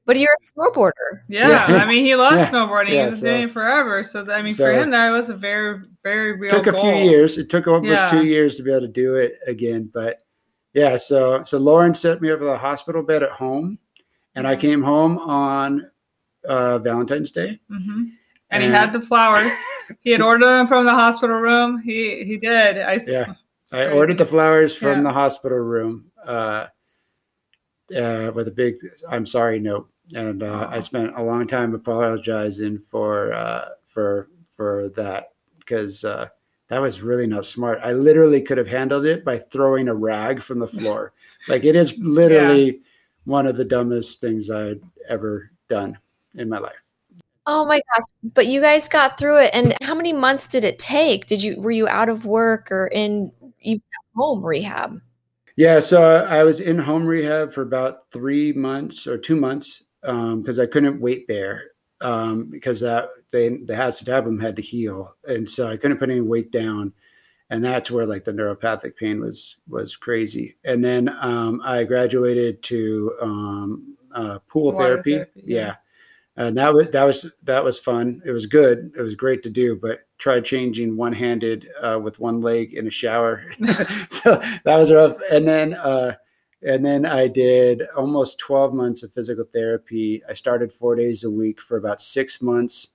[0.06, 1.22] but you're a snowboarder.
[1.28, 2.90] Yeah, yes, I mean, he loves yeah, snowboarding.
[2.90, 4.04] Yeah, he was so, doing it forever.
[4.04, 6.52] So I mean, so for him, that was a very, very real.
[6.52, 6.82] Took a goal.
[6.82, 7.38] few years.
[7.38, 8.08] It took almost yeah.
[8.08, 9.90] two years to be able to do it again.
[9.94, 10.22] But
[10.74, 13.78] yeah, so so Lauren set me up with a hospital bed at home,
[14.36, 14.62] and I mm-hmm.
[14.62, 15.90] came home on
[16.48, 17.60] uh, Valentine's Day.
[17.72, 18.06] Mm-hmm
[18.56, 19.52] and he had the flowers.
[20.02, 21.80] he had ordered them from the hospital room.
[21.80, 22.78] He he did.
[22.80, 23.34] I yeah.
[23.74, 25.04] I ordered the flowers from Yeah.
[25.04, 26.68] the hospital room uh,
[27.96, 28.76] uh, with a big
[29.10, 34.90] "I'm sorry" note, and uh, I spent a long time apologizing for uh, for for
[34.96, 36.28] that because uh,
[36.70, 37.80] that was really not smart.
[37.84, 41.14] I literally could have handled it by throwing a rag from the floor.
[41.48, 42.82] like it is literally
[43.26, 45.98] one of the dumbest things I'd ever done
[46.36, 46.74] in my life.
[47.48, 48.06] Oh my gosh.
[48.34, 49.52] But you guys got through it.
[49.54, 51.28] And how many months did it take?
[51.28, 53.32] Did you were you out of work or in
[53.62, 53.82] even
[54.16, 55.02] home rehab?
[55.56, 59.84] Yeah, so I I was in home rehab for about three months or two months
[60.02, 61.64] because I couldn't weight bear
[62.02, 66.22] um, because that they the acetabulum had to heal, and so I couldn't put any
[66.22, 66.94] weight down,
[67.50, 70.58] and that's where like the neuropathic pain was was crazy.
[70.66, 75.16] And then um, I graduated to um, uh, pool therapy.
[75.16, 75.60] therapy, yeah.
[75.60, 75.76] yeah.
[76.38, 78.22] And that was that was that was fun.
[78.26, 78.92] It was good.
[78.98, 82.88] It was great to do, but tried changing one handed uh, with one leg in
[82.88, 83.44] a shower.
[84.10, 85.16] so that was rough.
[85.32, 86.16] And then uh,
[86.62, 90.24] and then I did almost 12 months of physical therapy.
[90.28, 92.90] I started four days a week for about six months.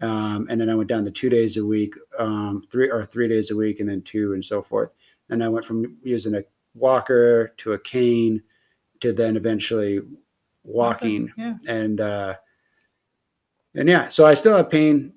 [0.00, 3.28] Um, and then I went down to two days a week, um, three or three
[3.28, 4.90] days a week, and then two and so forth.
[5.28, 8.42] And I went from using a walker to a cane
[9.00, 10.00] to then eventually
[10.64, 11.30] walking.
[11.36, 11.56] Yeah.
[11.68, 12.34] And uh,
[13.74, 15.12] and yeah, so I still have pain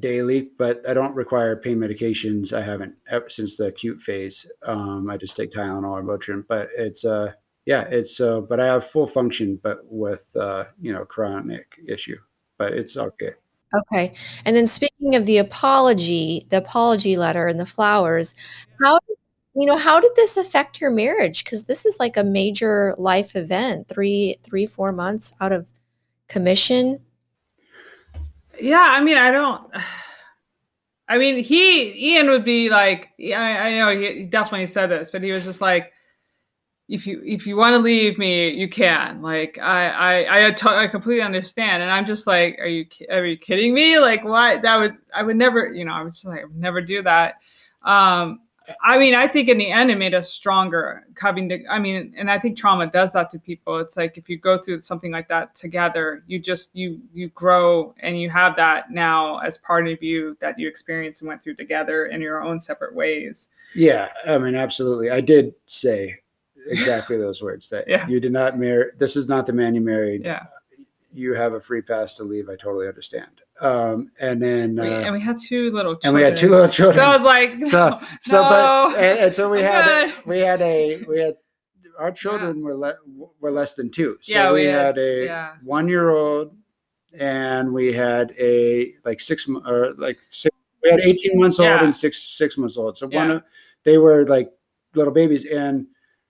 [0.00, 2.52] daily, but I don't require pain medications.
[2.52, 2.94] I haven't
[3.28, 4.46] since the acute phase.
[4.64, 7.32] Um, I just take Tylenol or Motrin, but it's uh
[7.64, 12.18] yeah, it's uh but I have full function, but with uh you know chronic issue,
[12.58, 13.32] but it's okay.
[13.74, 14.12] Okay.
[14.44, 18.34] And then speaking of the apology, the apology letter and the flowers,
[18.82, 18.98] how
[19.54, 21.42] you know, how did this affect your marriage?
[21.42, 25.66] Because this is like a major life event, three, three, four months out of
[26.28, 27.00] commission.
[28.66, 29.70] Yeah, I mean, I don't.
[31.08, 35.12] I mean, he Ian would be like, yeah, I, I know he, definitely said this,
[35.12, 35.92] but he was just like,
[36.88, 39.22] if you if you want to leave me, you can.
[39.22, 39.88] Like, I
[40.24, 44.00] I I, I completely understand, and I'm just like, are you are you kidding me?
[44.00, 46.56] Like, why that would I would never, you know, I was just like, I would
[46.56, 47.36] never do that.
[47.84, 48.40] Um,
[48.82, 51.06] I mean, I think in the end, it made us stronger.
[51.20, 53.78] Having to, I mean, and I think trauma does that to people.
[53.78, 57.94] It's like if you go through something like that together, you just you you grow
[58.00, 61.54] and you have that now as part of you that you experienced and went through
[61.56, 63.48] together in your own separate ways.
[63.74, 65.10] Yeah, I mean absolutely.
[65.10, 66.18] I did say
[66.68, 68.06] exactly those words that Yeah.
[68.08, 70.22] you did not marry this is not the man you married.
[70.24, 70.44] Yeah,
[71.14, 72.48] You have a free pass to leave.
[72.48, 73.42] I totally understand.
[73.60, 76.00] Um and then uh, we, and we had two little children.
[76.08, 76.98] and we had two little children.
[76.98, 78.48] So I was like, so no, so no,
[78.92, 80.26] but and, and so we I'm had good.
[80.26, 81.36] we had a we had
[81.98, 82.98] our children were le-
[83.40, 85.52] were less than two so Yeah, we, we had, had- a yeah.
[85.64, 86.54] one year old
[87.18, 91.82] and we had a like six or like six we had 18 months old Yeah.
[91.84, 93.42] and six six months old so one of
[93.84, 94.50] they were like
[94.94, 95.86] little babies and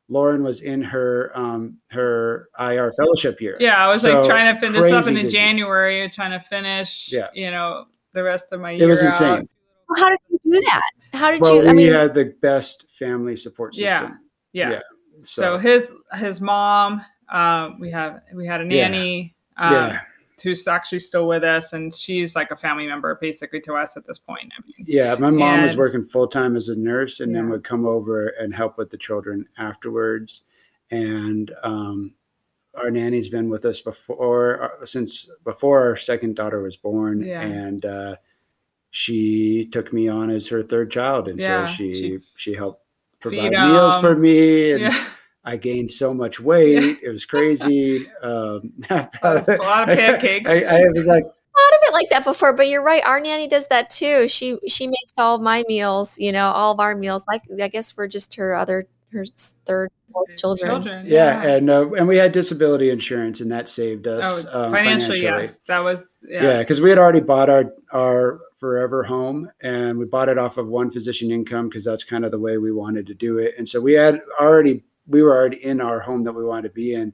[0.09, 4.55] lauren was in her um her ir fellowship year yeah, I was So, like trying
[4.55, 5.37] to finish up in busy.
[5.37, 7.29] January, trying to finish, Yeah.
[7.35, 8.79] you know, the rest of my year.
[8.79, 8.88] it year.
[8.90, 9.38] was out.
[9.38, 9.49] insane
[9.97, 10.90] How did you do that?
[11.12, 14.19] How did well you, we I mean, had the best family support system
[14.53, 14.69] Yeah.
[14.69, 14.71] Yeah.
[14.75, 14.81] Yeah.
[15.23, 18.88] So, his his mom, um, we have we had a Yeah.
[18.88, 20.01] nanny um, yeah
[20.42, 24.07] who's actually still with us, and she's like a family member basically to us at
[24.07, 24.53] this point.
[24.59, 27.64] I mean, Yeah, my mom was working full time as a nurse, and then would
[27.64, 30.42] come over and help with the children afterwards.
[30.90, 32.14] And um,
[32.75, 37.40] our nanny's been with us before, uh, since before our second daughter was born, Yeah.
[37.40, 38.16] and uh,
[38.90, 42.83] she took me on as her third child, and Yeah, so she she- she helped
[43.20, 45.05] provide meals for me, and yeah,
[45.46, 48.09] I gained so much weight, it was crazy.
[48.22, 50.50] Um, was a lot of pancakes.
[50.50, 51.24] I, I was like.
[51.24, 53.04] thought of it like that before, but you're right.
[53.06, 54.26] Our nanny does that too.
[54.28, 57.24] She she makes all of my meals, you know, all of our meals.
[57.28, 59.24] Like I guess we're just her other her
[59.64, 59.90] third
[60.37, 60.70] children.
[60.70, 61.06] children.
[61.06, 65.22] yeah, and uh, and we had disability insurance, and that saved us oh, um, financially,
[65.22, 66.42] yes, that was yes.
[66.42, 70.56] Yeah, because we had already bought our our forever home, and we bought it off
[70.56, 73.54] of one physician income because that's kind of the way we wanted to do it.
[73.59, 76.75] And so we had already we were already in our home that we wanted to
[76.75, 77.12] be in,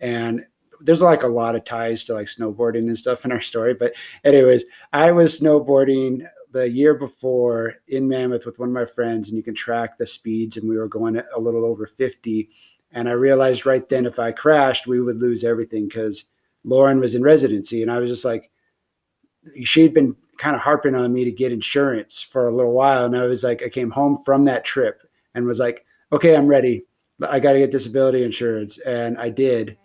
[0.00, 0.44] and
[0.80, 3.74] there's like a lot of ties to like snowboarding and stuff in our story.
[3.74, 3.94] But
[4.24, 9.36] anyways, I was snowboarding the year before in Mammoth with one of my friends, and
[9.36, 12.48] you can track the speeds, and we were going a little over 50.
[12.92, 16.24] And I realized right then if I crashed, we would lose everything because
[16.62, 18.50] Lauren was in residency, and I was just like,
[19.64, 23.16] she'd been kind of harping on me to get insurance for a little while, and
[23.16, 25.02] I was like, I came home from that trip
[25.34, 26.84] and was like, okay, I'm ready.
[27.22, 29.76] I got to get disability insurance, and I did,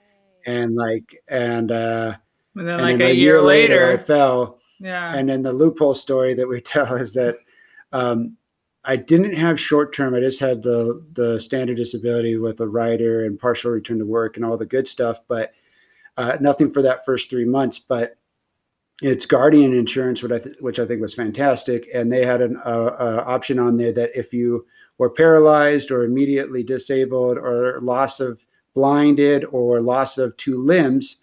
[0.46, 2.16] and like, and uh,
[2.56, 5.94] and then and like then a, year, later, I fell, yeah, and then the loophole
[5.94, 7.38] story that we tell is that
[7.92, 8.38] um,
[8.84, 10.16] I didn't have short term.
[10.16, 14.36] I just had the the standard disability with a rider and partial return to work
[14.36, 15.52] and all the good stuff, but
[16.18, 17.78] uh, nothing for that first three months.
[17.80, 18.16] But
[19.02, 22.58] it's Guardian Insurance, which I, th- which I think was fantastic, and they had an
[22.66, 24.66] uh, uh, option on there that if you
[24.98, 31.18] were paralyzed or immediately disabled or loss of blinded or loss of two limbs,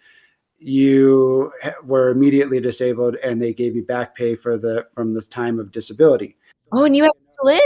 [0.59, 1.53] you
[1.85, 5.71] were immediately disabled, and they gave you back pay for the from the time of
[5.71, 6.37] disability.
[6.73, 7.61] Oh, and you have to live.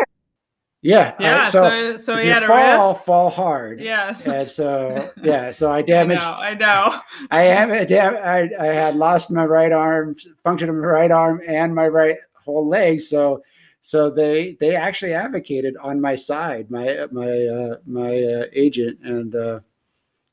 [0.82, 1.14] Yeah.
[1.20, 1.42] Yeah.
[1.42, 3.04] uh, so so if he you had a fall, wrist.
[3.06, 3.80] fall hard.
[3.80, 4.12] Yeah.
[4.14, 6.22] so- And so yeah, so I I damaged.
[6.22, 6.32] know.
[6.32, 7.00] I know.
[7.30, 11.10] I am a dam- I, I had lost my right arm, function of my right
[11.10, 13.00] arm, and my right whole leg.
[13.02, 13.42] So
[13.82, 19.34] so they they actually advocated on my side, my my uh, my uh, agent and
[19.34, 19.60] uh,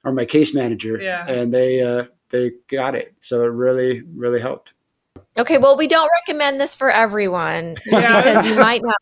[0.05, 1.27] or my case manager, Yeah.
[1.27, 3.13] and they uh, they got it.
[3.21, 4.73] So it really really helped.
[5.37, 8.21] Okay, well, we don't recommend this for everyone Yeah.
[8.21, 8.95] because you might not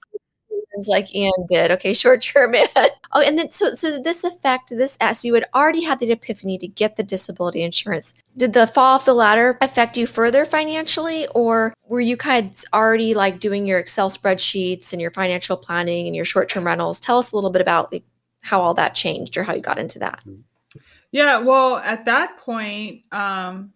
[0.76, 1.72] symptoms like Ian did.
[1.72, 2.54] Okay, short term.
[2.76, 6.58] oh, and then so so this affect this as you had already had the epiphany
[6.60, 8.14] to get the disability insurance.
[8.38, 12.64] Did the fall off the ladder affect you further financially, or were you kind of
[12.74, 17.00] already like doing your Excel spreadsheets and your financial planning and your short term rentals?
[17.00, 18.04] Tell us a little bit about like,
[18.42, 20.22] how all that changed or how you got into that.
[21.12, 23.72] Yeah, well, at that point, um,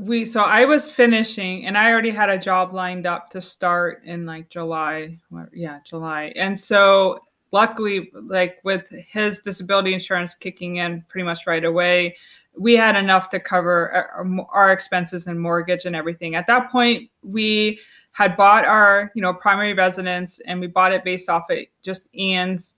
[0.00, 4.02] we so I was finishing, and I already had a job lined up to start
[4.04, 5.18] in like July.
[5.52, 7.20] Yeah, July, and so
[7.52, 12.16] luckily, like with his disability insurance kicking in pretty much right away,
[12.58, 16.34] we had enough to cover uh, our, our expenses and mortgage and everything.
[16.34, 17.78] At that point, we
[18.12, 22.02] had bought our you know primary residence, and we bought it based off of just
[22.14, 22.74] Ian's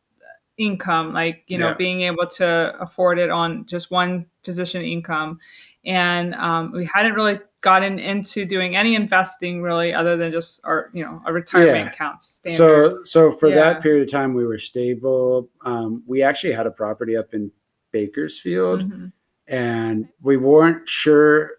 [0.59, 1.74] income like you know Yeah.
[1.74, 5.38] being able to afford it on just one position income
[5.87, 10.90] and um, we hadn't really gotten into doing any investing really other than just our
[10.92, 11.90] you know our retirement Yeah.
[11.90, 12.57] accounts standard.
[12.57, 13.55] So so for Yeah.
[13.57, 15.49] that period of time, we were stable.
[15.64, 17.51] Um, we actually had a property up in
[17.92, 18.83] Bakersfield.
[18.90, 19.12] Mhm.
[19.49, 21.53] and we weren't sure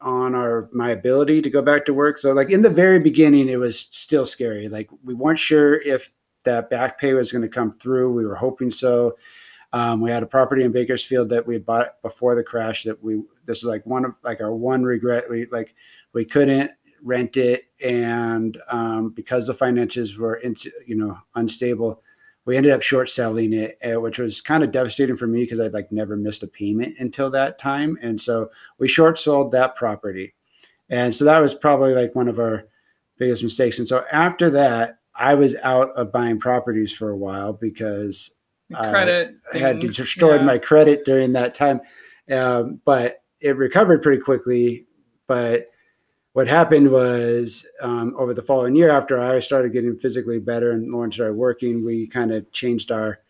[0.00, 3.48] on our my ability to go back to work so like in the very beginning
[3.50, 6.10] it was still scary like we weren't sure if
[6.44, 9.14] that back pay was going to come through we were hoping so
[9.74, 13.02] um, we had a property in bakersfield that we had bought before the crash that
[13.04, 15.74] we this is like one of like our one regret we like
[16.12, 16.70] we couldn't
[17.02, 22.02] rent it and um, because the finances were into you know unstable
[22.46, 25.60] we ended up short selling it, uh, which was kind of devastating for me because
[25.60, 27.98] I'd like never missed a payment until that time.
[28.02, 30.34] And so we short sold that property.
[30.90, 32.64] And so that was probably like one of our
[33.18, 33.78] biggest mistakes.
[33.78, 38.30] And so after that, I was out of buying properties for a while because
[38.74, 40.46] credit I had destroyed yeah.
[40.46, 41.80] my credit during that time.
[42.30, 44.86] Um, but it recovered pretty quickly.
[45.28, 45.68] But
[46.32, 50.90] what happened was um, over the following year, after I started getting physically better and
[50.90, 53.20] Lauren started working, we kind of changed our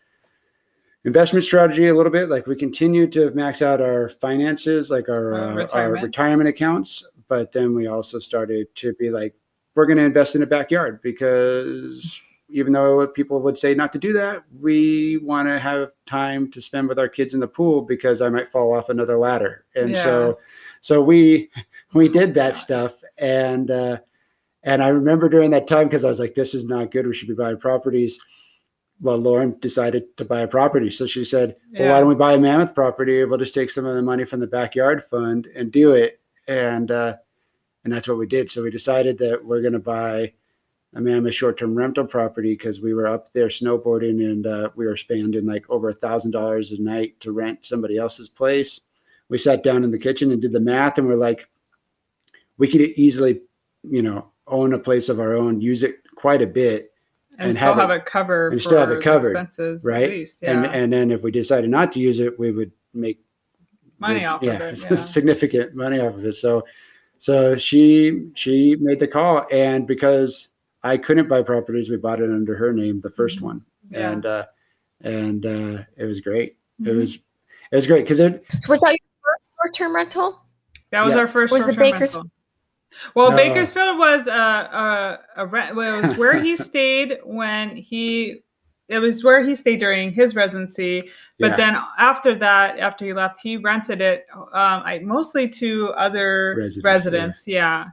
[1.05, 2.31] investment strategy a little bit.
[2.31, 6.03] Like we continued to max out our finances, like our, Uh, uh, our retirement.
[6.05, 7.05] retirement accounts.
[7.29, 9.35] But then we also started to be like,
[9.75, 13.99] we're going to invest in a backyard because even though people would say not to
[13.99, 17.83] do that, we want to have time to spend with our kids in the pool
[17.83, 19.65] because I might fall off another ladder.
[19.75, 20.39] And so,
[20.81, 21.51] so we
[21.95, 23.99] we did that stuff, and uh,
[24.63, 27.07] and I remember during that time because I was like, this is not good.
[27.07, 28.19] We should be buying properties.
[29.01, 32.35] Well, Lauren decided to buy a property, so she said, "Well, why don't we buy
[32.35, 33.25] a mammoth property?
[33.25, 36.91] We'll just take some of the money from the backyard fund and do it." And
[36.91, 37.15] uh,
[37.85, 38.51] and that's what we did.
[38.51, 40.33] So we decided that we're going to buy
[40.97, 45.45] a short-term rental property because we were up there snowboarding and uh, we were spending
[45.47, 48.81] like over a thousand dollars a night to rent somebody else's place.
[49.29, 51.49] We sat down in the kitchen and did the math, and we're like,
[52.59, 53.41] we could easily,
[53.83, 56.93] you know, own a place of our own, use it quite a bit,
[57.39, 59.85] and, and still have have it- it covered and still have it for covered, expenses
[59.85, 60.09] right?
[60.11, 63.19] least yeah and and then if we decided not to use it, we would make
[63.99, 64.95] money good- off yeah, of it yeah.
[64.97, 66.37] significant money off of it.
[66.37, 66.65] So,
[67.19, 70.49] so she she made the call, and because
[70.85, 73.43] I couldn't buy properties, we bought it under her name, the 1st Mhm.
[73.43, 74.11] one, yeah.
[74.11, 74.45] and uh,
[75.01, 76.57] and uh, it was great.
[76.81, 77.01] It Mhm.
[77.01, 77.15] was
[77.73, 80.41] it was great because it Was that your first short term rental?
[80.91, 81.21] that was yeah.
[81.23, 82.31] our first Was the short-term Bakers- rental.
[83.17, 83.37] Well, No.
[83.37, 85.75] Bakersfield was a, a, a rent.
[85.75, 88.43] Well, it was where he stayed when he.
[88.87, 91.11] It was where he stayed during his residency,
[91.41, 95.89] but yeah, then after that, after he left, he rented it um, I, mostly to
[95.97, 97.49] other Residents, residents.
[97.49, 97.87] Yeah.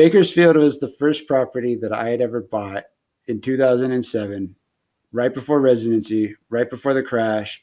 [0.00, 2.84] Bakersfield was the first property that I had ever bought
[3.26, 4.56] in 2007,
[5.12, 7.62] right before residency, right before the crash,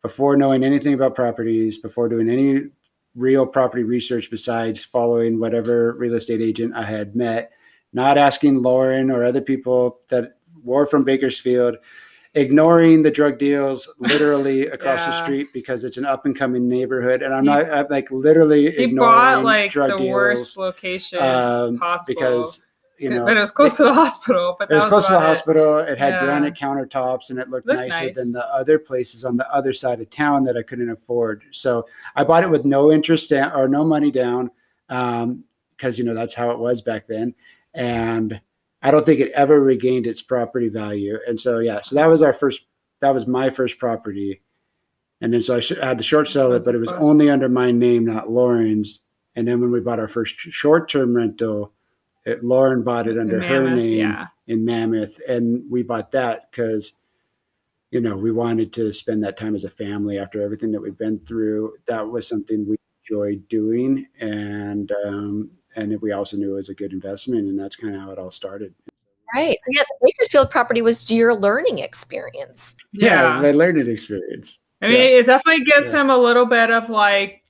[0.00, 2.70] before knowing anything about properties, before doing any
[3.14, 7.52] real property research besides following whatever real estate agent I had met,
[7.92, 11.76] not asking Lauren or other people that were from Bakersfield,
[12.34, 17.22] ignoring the drug deals literally across the street because it's an up and coming neighborhood.
[17.22, 20.56] And I'm He- not I'm like literally He ignoring bought like drug the deals worst
[20.56, 22.04] location um, possible.
[22.20, 22.64] because
[22.98, 24.54] you know but it was close to the hospital.
[24.58, 25.28] But it was that close to the about it.
[25.28, 25.78] hospital.
[25.78, 26.24] It had Yeah.
[26.24, 28.14] granite countertops and it looked, Looked nicer nice.
[28.14, 31.42] than the other places on the other side of town that I couldn't afford.
[31.50, 34.50] So I bought it with no interest down or no money down
[34.88, 37.34] because, you know, that's how it was back then.
[37.74, 38.40] And
[38.82, 41.18] I don't think it ever regained its property value.
[41.26, 42.62] And so, yeah, so that was our first,
[43.00, 44.40] that was my first property.
[45.20, 47.28] And then so I, sh- I had to short sell it, but it was only
[47.28, 49.00] under my name, not Lauren's.
[49.36, 51.72] And then when we bought our first short term rental,
[52.24, 54.26] it, Lauren bought it under her name Yeah.
[54.46, 56.92] in Mammoth, and we bought that because,
[57.90, 60.98] you know, we wanted to spend that time as a family after everything that we've
[60.98, 61.74] been through.
[61.86, 66.74] That was something we enjoyed doing, and um, and we also knew it was a
[66.74, 68.74] good investment, and that's kind of how it all started.
[69.34, 69.56] Right.
[69.58, 72.74] So yeah, the Bakersfield property was your learning experience.
[72.92, 73.40] Yeah.
[73.40, 74.58] my learning experience.
[74.82, 75.18] I mean, Yeah.
[75.18, 76.00] it definitely gives Yeah.
[76.00, 77.44] him a little bit of like,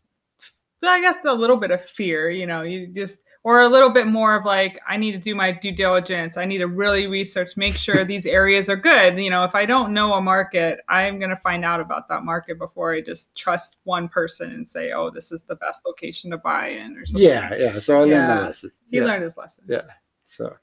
[0.82, 4.06] I guess a little bit of fear, you know, you just, or a little bit
[4.06, 6.36] more of like, I need to do my due diligence.
[6.36, 9.16] I need to really research, make sure these areas are good.
[9.18, 12.22] You know, if I don't know a market, I'm going to find out about that
[12.22, 16.30] market before I just trust one person and say, oh, this is the best location
[16.32, 17.26] to buy in or something.
[17.26, 17.78] Yeah, yeah.
[17.78, 18.26] So I learned Yeah.
[18.26, 18.72] my lesson.
[18.90, 19.04] He yeah.
[19.04, 19.64] learned his lesson.
[19.66, 19.82] Yeah.
[20.26, 20.56] So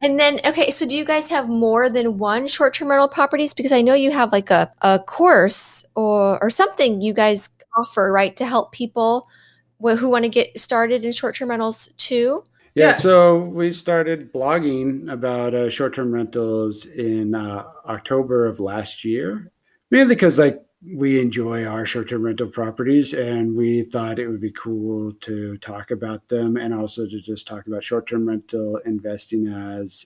[0.00, 3.52] And then, okay, so do you guys have more than one short-term rental properties?
[3.52, 8.10] Because I know you have like a, a course or or something you guys offer,
[8.10, 9.53] right, to help people wh-
[9.84, 12.44] who want to get started in short-term rentals too.
[12.74, 12.96] Yeah, Yeah.
[12.96, 19.52] so we started blogging about uh, short-term rentals in uh, October of last year,
[19.90, 20.60] mainly because like
[20.94, 25.90] we enjoy our short-term rental properties, and we thought it would be cool to talk
[25.92, 30.04] about them, and also to just talk about short-term rental investing as,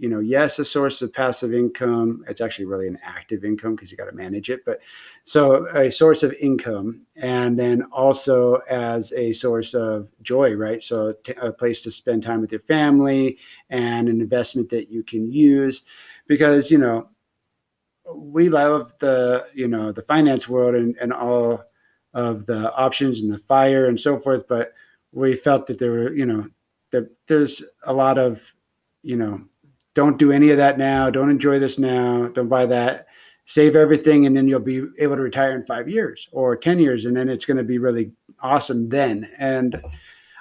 [0.00, 2.24] you know, yes, a source of passive income.
[2.26, 4.80] It's actually really an active income because you got to manage it, but
[5.24, 11.12] so a source of income and then also as a source of joy right so
[11.24, 13.36] t- a place to spend time with your family
[13.68, 15.82] and an investment that you can use
[16.26, 17.08] because you know
[18.14, 21.62] we love the you know the finance world and, and all
[22.14, 24.72] of the options and the fire and so forth but
[25.12, 26.46] we felt that there were you know
[26.90, 28.42] that there's a lot of
[29.02, 29.40] you know
[29.94, 31.10] don't do any of that now.
[31.10, 32.28] Don't enjoy this now.
[32.28, 33.06] Don't buy that.
[33.46, 37.04] Save everything and then you'll be able to retire in five years or 10 years
[37.04, 39.28] and then it's going to be really awesome then.
[39.38, 39.82] And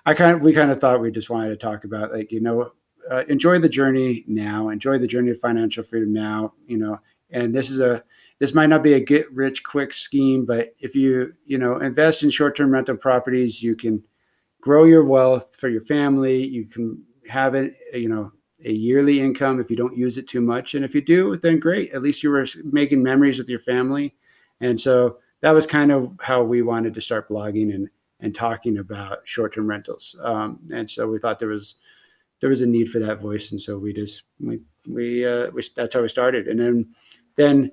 [0.05, 2.39] i kind of we kind of thought we just wanted to talk about like you
[2.39, 2.71] know
[3.11, 4.69] uh, enjoy the journey now.
[4.69, 6.99] Enjoy the journey of financial freedom now you know.
[7.31, 8.03] And this is a
[8.37, 12.21] this might not be a get rich quick scheme but if you you know invest
[12.21, 14.03] in short-term rental properties you can
[14.61, 16.45] grow your wealth for your family.
[16.45, 18.31] You can have it you know
[18.65, 20.75] a yearly income if you don't use it too much.
[20.75, 21.93] And if you do, then great.
[21.93, 24.15] At least you were making memories with your family.
[24.61, 27.89] And so that was kind of how we wanted to start blogging and
[28.21, 30.13] and talking about short-term rentals.
[30.21, 31.75] Um, and so we thought there was
[32.41, 35.63] there was a need for that voice, and so we just we we, uh, we
[35.75, 36.47] that's how we started.
[36.47, 36.87] And then
[37.35, 37.71] then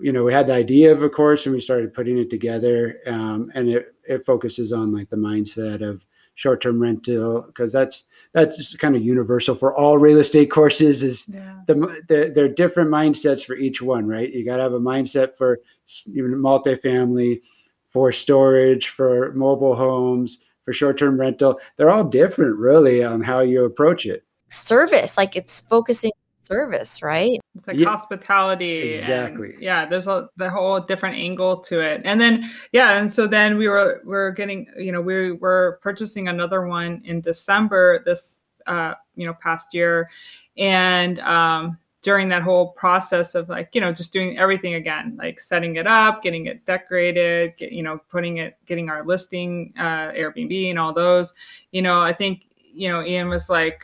[0.00, 2.98] you know we had the idea of a course, and we started putting it together.
[3.06, 6.04] Um, and it it focuses on like the mindset of
[6.38, 11.62] short-term rental because that's that's kind of universal for all real estate courses is Yeah.
[11.66, 11.74] the,
[12.08, 14.32] the there are different mindsets for each one right?
[14.32, 15.58] You got to have a mindset for
[15.88, 17.40] s- multifamily
[17.88, 21.58] for storage for mobile homes for short-term rental.
[21.76, 24.22] They're all different really on how you approach it.
[24.48, 26.17] Service, like it's focusing on
[26.48, 27.38] service, right?
[27.56, 28.92] It's like Yeah, hospitality.
[28.94, 29.54] and- exactly.
[29.60, 32.00] yeah, there's a the whole different angle to it.
[32.04, 36.28] And then yeah, and so then we were we're getting, you know, we were purchasing
[36.28, 40.08] another one in December this uh, you know, past year.
[40.56, 45.40] And um during that whole process of like, you know, just doing everything again, like
[45.40, 50.10] setting it up, getting it decorated, get, you know, putting it getting our listing, uh
[50.20, 51.34] Airbnb and all those,
[51.72, 53.80] you know, I think, you know, Ian was like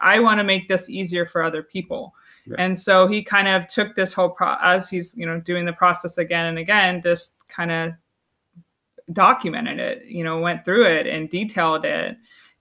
[0.00, 2.14] I want to make this easier for other people.
[2.46, 2.56] Yeah.
[2.58, 5.72] And so he kind of took this whole pro as he's, you know, doing the
[5.72, 7.94] process again and again, just kind of
[9.12, 12.16] documented it, you know, went through it and detailed it.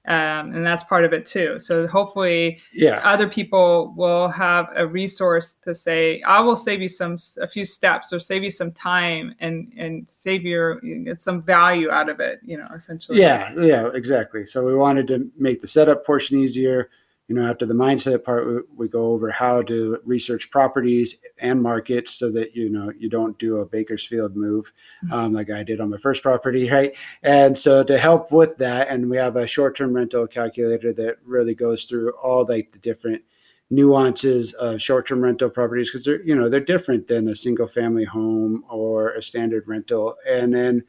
[0.08, 1.60] Um, and that's part of it too.
[1.60, 6.88] So hopefully yeah other people will have a resource to say, I will save you
[6.88, 11.42] some, a few steps or save you some time and, and save your, get some
[11.42, 13.20] value out of it, you know, essentially.
[13.20, 16.90] yeah yeah exactly so we wanted to make the setup portion easier
[17.28, 21.62] you know after the mindset part we, we go over how to research properties and
[21.62, 24.72] markets so that you know you don't do a bakersfield move
[25.12, 26.96] um, like i did on my first property right?
[27.24, 31.56] And so to help with that and we have a short-term rental calculator that really
[31.56, 33.22] goes through all like the different
[33.70, 38.06] nuances of short-term rental properties because they're you know they're different than a single family
[38.06, 40.16] home or a standard rental.
[40.28, 40.84] And then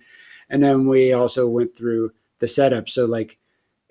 [0.51, 2.89] and then we also went through the setup.
[2.89, 3.39] So like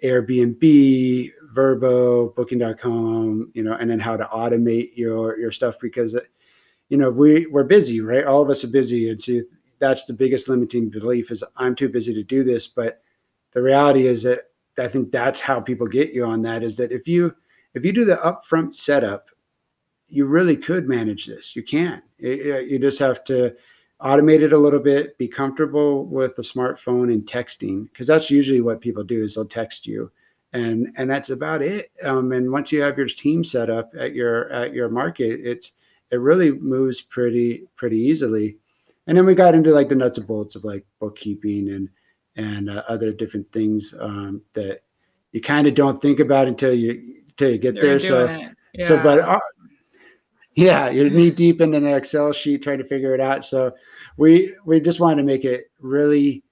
[0.03, 6.15] airbnb Vrbo, booking.com you know and then how to automate your your stuff because
[6.89, 9.41] you know we we're busy right all of us are busy and so
[9.79, 13.01] that's the biggest limiting belief is i'm too busy to do this but
[13.53, 16.91] the reality is that i think that's how people get you on that is that
[16.91, 17.33] if you
[17.77, 19.27] if you do the upfront setup,
[20.09, 21.55] you really could manage this.
[21.55, 22.01] You can.
[22.17, 23.53] You just have to
[24.01, 28.61] automate it a little bit, be comfortable with the smartphone and texting, because that's usually
[28.61, 30.11] what people do is they'll text you,
[30.53, 31.91] and and that's about it.
[32.03, 35.73] Um, and once you have your team set up at your at your market, it's
[36.11, 38.57] it really moves pretty pretty easily.
[39.07, 41.89] And then we got into like the nuts and bolts of like bookkeeping and
[42.35, 44.81] and uh, other different things um, that
[45.31, 47.99] you kind of don't think about until you until you get there.
[47.99, 48.27] So,
[48.73, 48.87] yeah.
[48.87, 49.39] so, but uh,
[50.57, 53.45] yeah, you're knee deep in an Excel sheet trying to figure it out.
[53.45, 53.71] So,
[54.17, 56.43] we we just wanted to make it really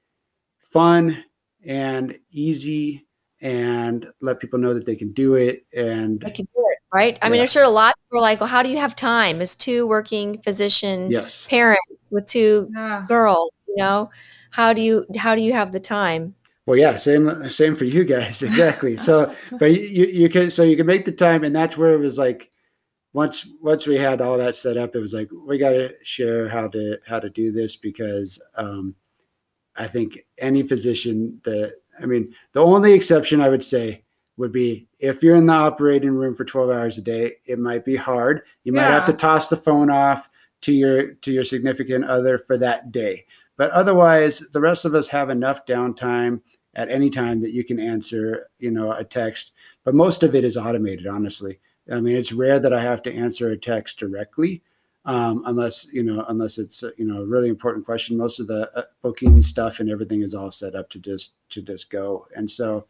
[0.72, 1.24] fun
[1.66, 3.08] and easy,
[3.42, 5.66] and let people know that they can do it.
[5.74, 7.18] And they can do it, right?
[7.20, 7.32] I yeah.
[7.32, 9.42] mean, I'm sure a lot of people are like, "Well, how do you have time?"
[9.42, 11.44] As two working physician yes.
[11.50, 13.06] parents with two yeah.
[13.08, 14.12] girls, you know,
[14.52, 16.36] how do you how do you have the time?
[16.68, 18.98] Well, yeah, same same for you guys exactly.
[18.98, 22.00] so, but you you can so you can make the time, and that's where it
[22.00, 22.52] was like
[23.16, 26.50] once once we had all that set up, it was like we got to share
[26.50, 28.94] how to how to do this because um,
[29.78, 34.04] I think any physician that I mean the only exception I would say
[34.36, 37.86] would be if you're in the operating room for 12 hours a day, it might
[37.86, 38.42] be hard.
[38.66, 40.30] You might have to toss the phone off
[40.64, 43.26] to your to your significant other for that day.
[43.56, 46.42] But otherwise, the rest of us have enough downtime
[46.76, 49.54] at any time that you can answer, you know, a text.
[49.86, 51.60] But most of it is automated, honestly.
[51.92, 54.62] I mean, it's rare that I have to answer a text directly,
[55.06, 58.18] um, unless you know, unless it's you know a really important question.
[58.18, 61.62] Most of the uh, booking stuff and everything is all set up to just to
[61.62, 62.28] just go.
[62.36, 62.86] And so,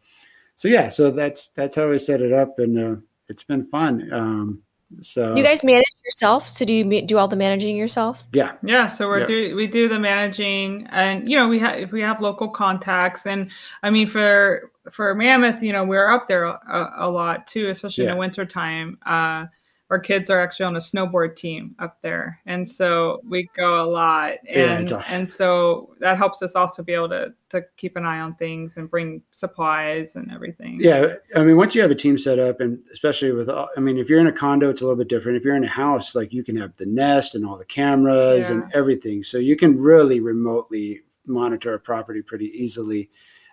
[0.56, 4.12] so yeah, so that's that's how I set it up, and uh, it's been fun.
[4.12, 4.62] Um,
[5.02, 6.44] so you guys manage yourself?
[6.44, 8.26] So do you do all the managing yourself?
[8.32, 8.86] Yeah, yeah.
[8.86, 9.26] So we're yeah.
[9.26, 13.50] do we do the managing, and you know we have we have local contacts, and
[13.82, 18.04] I mean for for Mammoth, you know we're up there a, a lot too, especially
[18.04, 18.10] yeah.
[18.10, 18.98] in the wintertime.
[19.04, 19.46] Uh,
[19.88, 22.40] our kids are actually on a snowboard team up there.
[22.46, 24.34] And so we go a lot.
[24.52, 28.18] And yeah, and so that helps us also be able to to keep an eye
[28.18, 30.78] on things and bring supplies and everything.
[30.80, 33.98] Yeah i mean once you have a team set up and especially with i mean
[33.98, 35.38] if you're in a condo it's a little bit different.
[35.38, 38.48] If you're in a house like you can have the nest and all the cameras
[38.48, 38.56] yeah.
[38.56, 39.22] and everything.
[39.22, 43.10] So you can really remotely monitor a property pretty easily.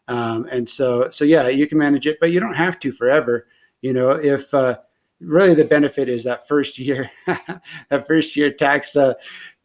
[0.07, 3.47] Um, and so so yeah you can manage it but you don't have to forever.
[3.81, 4.77] You know if uh,
[5.23, 9.13] really the benefit is that first year, that first year tax uh,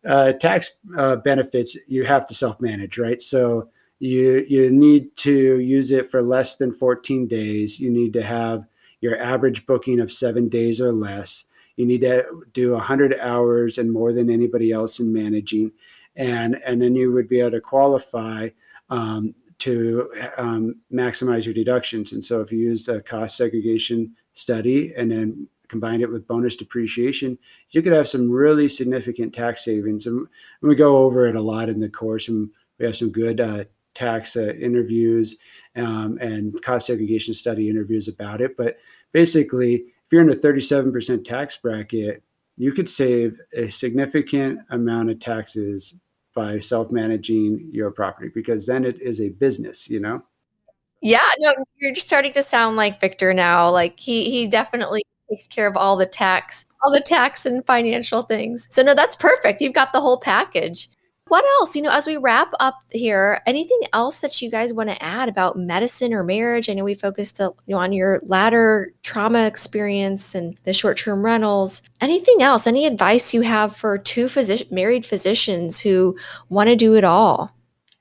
[0.07, 3.21] uh, tax uh, benefits you have to self manage, right?
[3.21, 7.81] So you you need to use it for less than 14 days.
[7.81, 8.65] You need to have
[9.01, 11.45] your average booking of seven days or less.
[11.77, 15.73] You need to do 100 hours and more than anybody else in managing,
[16.17, 18.49] and and then you would be able to qualify
[18.91, 22.13] um, to um, maximize your deductions.
[22.13, 26.57] And so if you use a cost segregation study and then combine it with bonus
[26.57, 27.39] depreciation,
[27.71, 30.07] you could have some really significant tax savings.
[30.07, 30.27] And
[30.63, 33.65] we go over it a lot in the course, and we have some good uh,
[33.95, 35.37] tax uh, interviews
[35.77, 38.57] um, and cost segregation study interviews about it.
[38.57, 38.79] But
[39.13, 42.23] basically, if you're in a 37% tax bracket,
[42.57, 45.95] you could save a significant amount of taxes
[46.35, 50.23] by self-managing your property because then it is a business, you know.
[51.01, 53.71] Yeah, no, you're starting to sound like Victor now.
[53.71, 58.23] Like he he definitely takes care of all the tax, all the tax and financial
[58.23, 58.67] things.
[58.71, 59.61] So no, that's perfect.
[59.61, 60.89] You've got the whole package.
[61.29, 61.77] What else?
[61.77, 65.29] You know, as we wrap up here, anything else that you guys want to add
[65.29, 66.71] about medicine or marriage?
[66.71, 71.83] I know we focused you know, on your ladder trauma experience and the short-term rentals.
[72.01, 72.67] Anything else?
[72.67, 76.17] Any advice you have for two phys- married physicians who
[76.49, 77.55] want to do it all?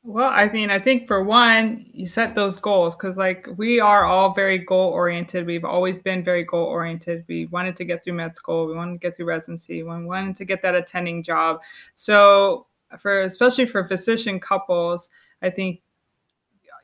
[0.10, 4.05] Well, I mean, I think for one, you set those goals because, like, we are
[4.05, 5.45] all very goal oriented.
[5.45, 7.26] We've always been very goal oriented.
[7.28, 10.38] We wanted to get through med school, we wanted to get through residency, we wanted
[10.38, 11.60] to get that attending job.
[11.95, 12.68] So,
[12.99, 15.10] for especially for physician couples,
[15.41, 15.82] I think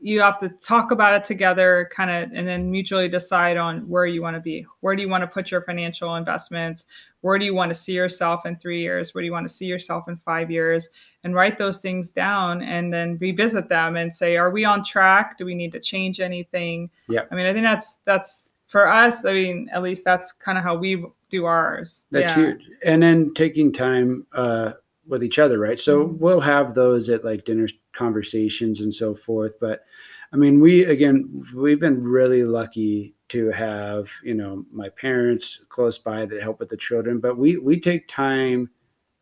[0.02, 4.06] you have to talk about it together, kind of, and then mutually decide on where
[4.06, 4.66] you want to be.
[4.82, 6.88] Where do you want to put your financial investments?
[7.22, 9.14] Where do you want to see yourself in three years?
[9.14, 10.90] Where do you want to see yourself in five years?
[11.24, 15.38] And write those things down and then revisit them and say are we on track
[15.38, 19.26] do we need to change anything yeah i mean i think that's that's for us
[19.26, 22.06] i mean at least that's kind of how we've do ours.
[22.12, 22.46] That's yeah.
[22.52, 22.70] huge.
[22.86, 24.74] And then taking time uh,
[25.08, 25.80] with each other, right?
[25.80, 26.20] So Mhm.
[26.20, 29.60] we'll have those at like dinner conversations and so forth.
[29.60, 29.84] But
[30.32, 35.98] I mean, we again, we've been really lucky to have you know my parents close
[35.98, 37.20] by that help with the children.
[37.20, 38.70] But we we take time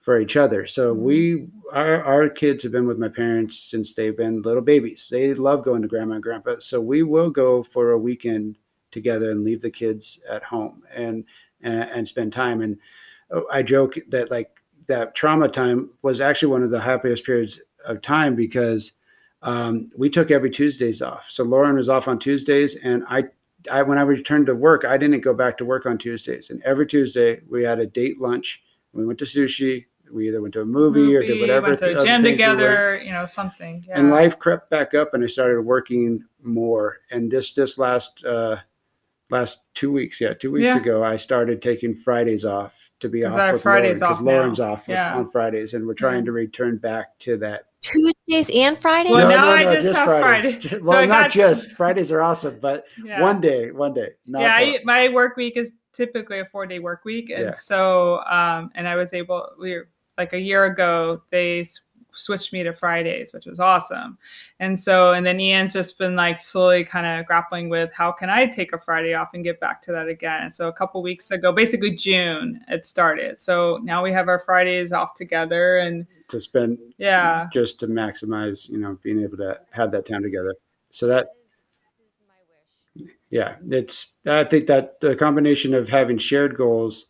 [0.02, 0.66] for each other.
[0.66, 5.08] So we our our kids have been with my parents since they've been little babies.
[5.10, 6.56] They love going to grandma and grandpa.
[6.60, 8.58] So we will go for a weekend
[8.92, 11.24] together and leave the kids at home and
[11.62, 12.62] and, and spend time.
[12.62, 12.78] And
[13.34, 14.50] uh, I joke that like
[14.88, 18.94] that trauma time was actually one of the happiest periods of time because
[19.44, 21.28] um, we took every Tuesdays off.
[21.30, 23.26] So Lauren was off on Tuesdays, and I,
[23.72, 26.50] I when I returned to work, I didn't go back to work on Tuesdays.
[26.50, 28.62] And every Tuesday we had a date lunch.
[28.94, 29.86] We went to sushi.
[30.14, 31.68] We either went to a movie, or did whatever.
[31.68, 33.84] went to the gym things we together, you know, something.
[33.88, 34.00] Yeah.
[34.00, 36.98] And life crept back up, and I started working more.
[37.12, 38.58] And this this last uh,
[39.30, 40.78] last two weeks, yeah, two weeks Yeah.
[40.78, 44.26] ago, I started taking Fridays off to be Is off with Fridays Lauren off because
[44.26, 44.32] now?
[44.32, 45.16] Lauren's off with- Yeah.
[45.16, 46.26] on Fridays, and we're trying Yeah.
[46.26, 47.66] to return back to that.
[47.82, 49.12] Tuesdays and Fridays?
[49.14, 50.60] Well, now I just have Friday.
[50.60, 53.22] Ju- So Well, I not got- just Fridays are awesome, but yeah.
[53.22, 54.10] one day, one day.
[54.28, 54.54] Not yeah.
[54.56, 57.52] I, my work week is typically a four day work week, and Yeah.
[57.54, 59.88] so um, and I was able we were
[60.22, 61.66] like a year ago they
[62.14, 64.18] switched me to Fridays, which was awesome,
[64.60, 68.30] and so and then Ian's just been like slowly kind of grappling with how can
[68.30, 70.44] I take a Friday off and get back to that again.
[70.44, 73.40] And so a couple weeks ago, basically June, it started.
[73.40, 78.70] So now we have our Fridays off together, and to spend yeah, just to maximize,
[78.70, 80.56] you know, being able to have that time together.
[80.92, 81.30] So that
[83.32, 87.08] yeah it's i think that the combination of having shared goals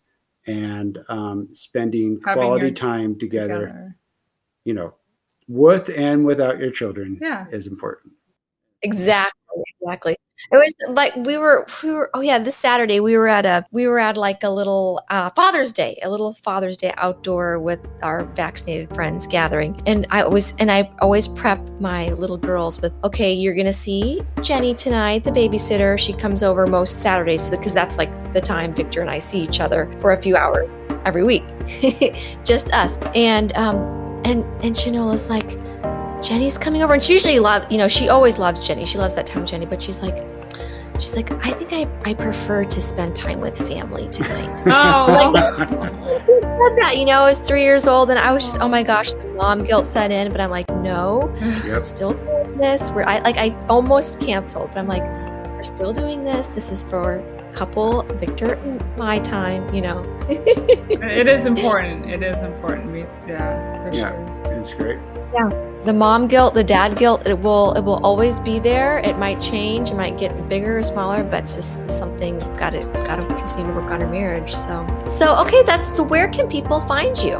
[0.47, 3.95] and um, spending Having quality time together, together.
[4.65, 4.95] you know
[5.47, 7.45] with and without your children Yeah.
[7.51, 8.13] is important
[8.83, 10.15] Exactly, exactly.
[10.51, 13.65] It was like we were we were oh yeah, this Saturday we were at a
[13.71, 17.79] we were at like a little uh, Father's Day, a little Father's Day outdoor with
[18.01, 19.81] our vaccinated friends gathering.
[19.85, 24.21] And I always and I always prep my little girls with, okay, you're gonna see
[24.41, 25.97] Jenny tonight, the babysitter.
[25.97, 29.59] She comes over most Saturdays because that's like the time Victor and I see each
[29.59, 30.69] other for a few hours
[31.05, 31.43] every week.
[32.43, 32.97] Just us.
[33.15, 33.77] And um
[34.25, 35.57] and and Shanola's like
[36.21, 38.85] Jenny's coming over, and she usually loves, you know, she always loves Jenny.
[38.85, 40.17] She loves that time with Jenny, but she's like,
[40.99, 44.61] she's like, I think I, I prefer to spend time with family tonight.
[44.73, 45.33] Oh,
[46.67, 48.83] said that, you know, I was three years old, and I was just, oh my
[48.83, 50.31] gosh, the mom guilt set in.
[50.31, 52.91] But I'm like, no, yep I'm still doing this.
[52.91, 55.03] We're, I like, I almost canceled, but I'm like,
[55.49, 56.47] we're still doing this.
[56.47, 57.23] This is for
[57.53, 58.57] couple Victor
[58.97, 60.03] my time, you know.
[60.29, 62.09] it is important.
[62.09, 62.91] It is important.
[62.91, 64.11] We, yeah, for Yeah.
[64.11, 64.59] sure.
[64.59, 64.99] it's great
[65.33, 65.49] Yeah.
[65.85, 68.99] the mom guilt, the dad guilt, it will it will always be there.
[68.99, 72.83] It might change, it might get bigger or smaller, but it's just something got to
[73.05, 74.53] got to continue to work on our marriage.
[74.53, 76.03] So so okay, that's so.
[76.03, 77.35] Where can people find you?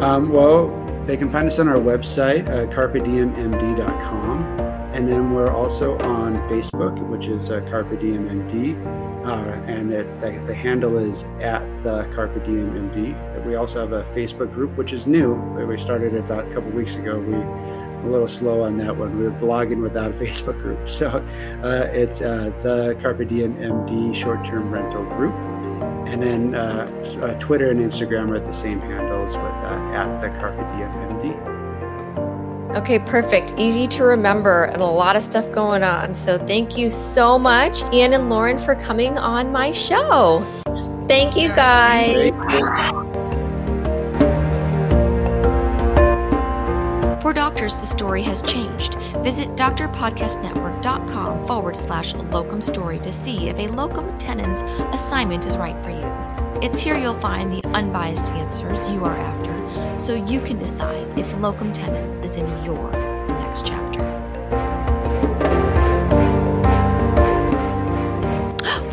[0.00, 0.70] um, well
[1.06, 4.61] they can find us on our website uh, carpediemmd.com
[4.94, 8.76] and then we're also on facebook which is uh, carpe diem md
[9.26, 13.92] uh, and it, the, the handle is at the carpe diem md we also have
[13.92, 15.34] a facebook group which is new
[15.72, 17.18] we started it about a couple weeks ago.
[17.18, 19.16] We were a little slow on that one.
[19.18, 20.88] We were blogging without a facebook group.
[20.88, 25.34] So uh, it's uh, the carpe diem md short-term rental group.
[26.06, 26.86] And then uh,
[27.22, 30.90] uh, Twitter and Instagram are at the same handles with uh, at the Carpe Diem
[31.08, 31.51] MD.
[32.74, 33.54] Okay, perfect.
[33.58, 36.14] Easy to remember and a lot of stuff going on.
[36.14, 40.42] So thank you so much, Ian and Lauren, for coming on my show.
[41.06, 42.32] Thank you guys.
[47.22, 48.94] For doctors, the story has changed.
[49.18, 54.62] Visit drpodcastnetwork.com forward slash locum story to see if a locum tenens
[54.94, 56.62] assignment is right for you.
[56.62, 59.61] It's here you'll find the unbiased answers you are after
[60.02, 62.90] so you can decide if locum tenens is in your
[63.28, 63.91] next chapter.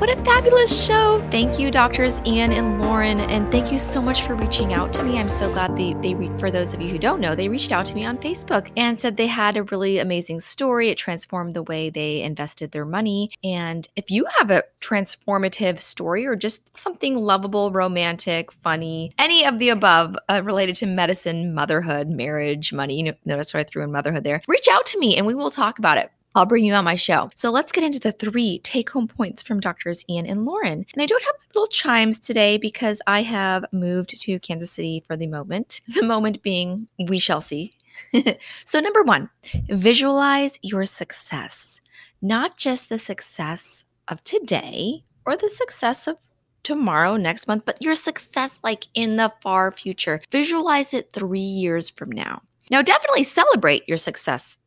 [0.10, 1.24] What a fabulous show!
[1.30, 5.04] Thank you, doctors Ian and Lauren, and thank you so much for reaching out to
[5.04, 5.20] me.
[5.20, 7.72] I'm so glad they, they re- for those of you who don't know, they reached
[7.72, 10.90] out to me on Facebook and said they had a really amazing story.
[10.90, 13.30] It transformed the way they invested their money.
[13.44, 19.60] And if you have a transformative story or just something lovable, romantic, funny, any of
[19.60, 23.84] the above uh, related to medicine, motherhood, marriage, money, you know, notice how I threw
[23.84, 26.10] in motherhood there, reach out to me and we will talk about it.
[26.40, 27.30] I'll bring you on my show.
[27.36, 30.86] So let's get into the three take home points from doctors Ian and Lauren.
[30.94, 35.18] And I don't have little chimes today because I have moved to Kansas City for
[35.18, 35.82] the moment.
[36.00, 37.74] The moment being, we shall see.
[38.64, 39.30] so, number one,
[39.68, 41.82] visualize your success,
[42.22, 46.16] not just the success of today or the success of
[46.64, 50.22] tomorrow, next month, but your success like in the far future.
[50.32, 52.42] Visualize it three years from now.
[52.72, 54.58] Now, definitely celebrate your success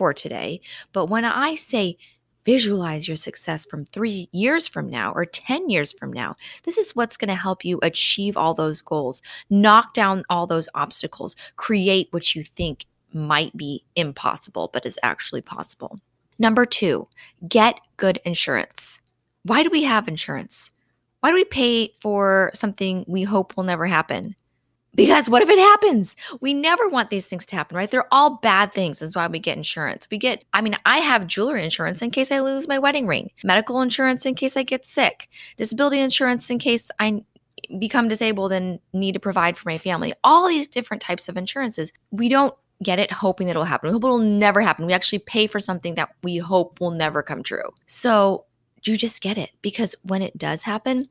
[0.00, 0.62] for today.
[0.94, 1.98] But when I say
[2.46, 6.96] visualize your success from three years from now or 10 years from now, this is
[6.96, 9.20] what's going to help you achieve all those goals,
[9.50, 15.42] knock down all those obstacles, create what you think might be impossible, but is actually
[15.42, 16.00] possible.
[16.38, 17.06] Number two,
[17.46, 19.00] get good insurance.
[19.42, 20.70] Why do we have insurance?
[21.20, 24.34] Why do we pay for something we hope will never happen?
[24.94, 26.16] Because what if it happens?
[26.40, 27.90] We never want these things to happen, right?
[27.90, 28.98] They're all bad things.
[28.98, 30.08] That's why we get insurance.
[30.10, 33.30] We get, I mean, I have jewelry insurance in case I lose my wedding ring,
[33.44, 37.22] medical insurance in case I get sick, disability insurance in case I
[37.78, 40.12] become disabled and need to provide for my family.
[40.24, 41.92] All these different types of insurances.
[42.10, 43.88] We don't get it hoping that it'll happen.
[43.88, 44.86] We hope it'll never happen.
[44.86, 47.70] We actually pay for something that we hope will never come true.
[47.86, 48.46] So
[48.82, 51.06] you just get it because when it does happen,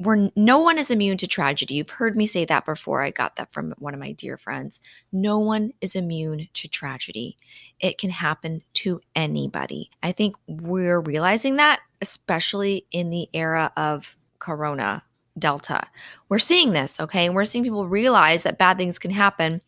[0.00, 1.74] where no one is immune to tragedy.
[1.74, 3.02] You've heard me say that before.
[3.02, 4.80] I got that from one of my dear friends.
[5.12, 7.36] No one is immune to tragedy.
[7.80, 9.90] It can happen to anybody.
[10.02, 15.04] I think we're realizing that, especially in the era of Corona
[15.38, 15.82] Delta.
[16.30, 17.26] We're seeing this, okay?
[17.26, 19.60] And we're seeing people realize that bad things can happen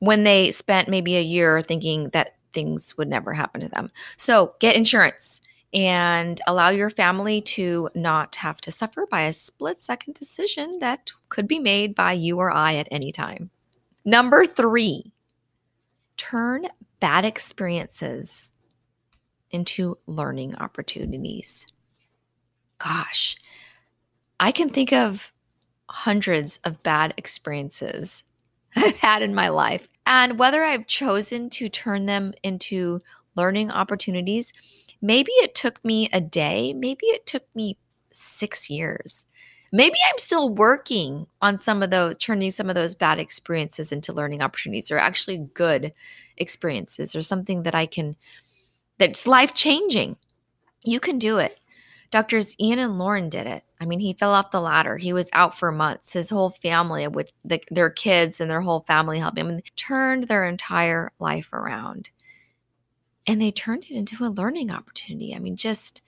[0.00, 3.92] when they spent maybe a year thinking that things would never happen to them.
[4.16, 5.40] So get insurance
[5.76, 11.12] and allow your family to not have to suffer by a split second decision that
[11.28, 13.50] could be made by you or I at any time.
[14.02, 15.12] Number three,
[16.16, 16.66] turn
[16.98, 18.52] bad experiences
[19.50, 21.66] into learning opportunities.
[22.78, 23.36] Gosh,
[24.40, 25.30] I can think of
[25.90, 28.24] hundreds of bad experiences
[28.76, 29.86] I've had in my life.
[30.06, 33.02] And whether I've chosen to turn them into
[33.34, 34.52] learning opportunities
[35.02, 37.76] Maybe it took me a day, maybe it took me
[38.12, 39.26] six years.
[39.72, 44.12] Maybe I'm still working on some of those, turning some of those bad experiences into
[44.12, 45.92] learning opportunities or actually good
[46.36, 48.16] experiences or something that I can,
[48.98, 50.16] that's life changing.
[50.82, 51.58] You can do it.
[52.10, 53.64] Doctors Ian and Lauren did it.
[53.80, 54.96] I mean, he fell off the ladder.
[54.96, 56.12] He was out for months.
[56.12, 60.46] His whole family, with the, their kids and their whole family helped him, turned their
[60.46, 62.08] entire life around
[63.26, 65.34] and they turned it into a learning opportunity.
[65.34, 66.02] I mean, just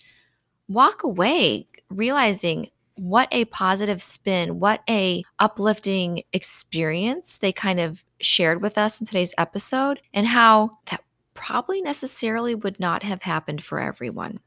[0.69, 8.61] walk away realizing what a positive spin, what a uplifting experience they kind of shared
[8.61, 11.03] with us in today's episode and how that
[11.35, 14.41] probably necessarily would not have happened for everyone.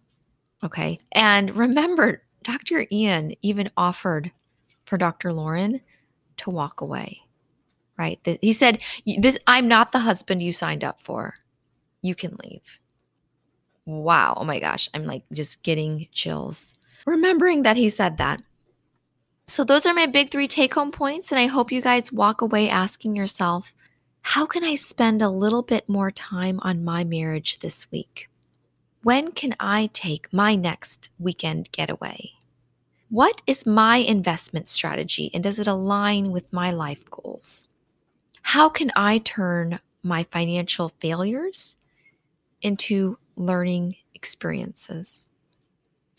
[0.64, 1.00] Okay?
[1.14, 2.86] And remember, Dr.
[2.92, 4.32] Ian even offered
[4.86, 5.32] for Dr.
[5.32, 5.80] Lauren
[6.38, 7.22] to walk away.
[7.98, 8.20] Right?
[8.42, 11.36] He said, "This I'm not the husband you signed up for
[12.02, 12.80] you can leave.
[13.86, 14.36] Wow.
[14.38, 14.90] Oh my gosh.
[14.94, 16.74] I'm like just getting chills
[17.06, 18.42] remembering that he said that.
[19.48, 21.32] So, those are my big three take home points.
[21.32, 23.74] And I hope you guys walk away asking yourself,
[24.22, 28.30] how can I spend a little bit more time on my marriage this week?
[29.04, 32.32] When can I take my next weekend getaway?
[33.10, 37.68] What is my investment strategy and does it align with my life goals?
[38.44, 41.78] How can I turn my financial failures
[42.62, 45.26] into learning experiences.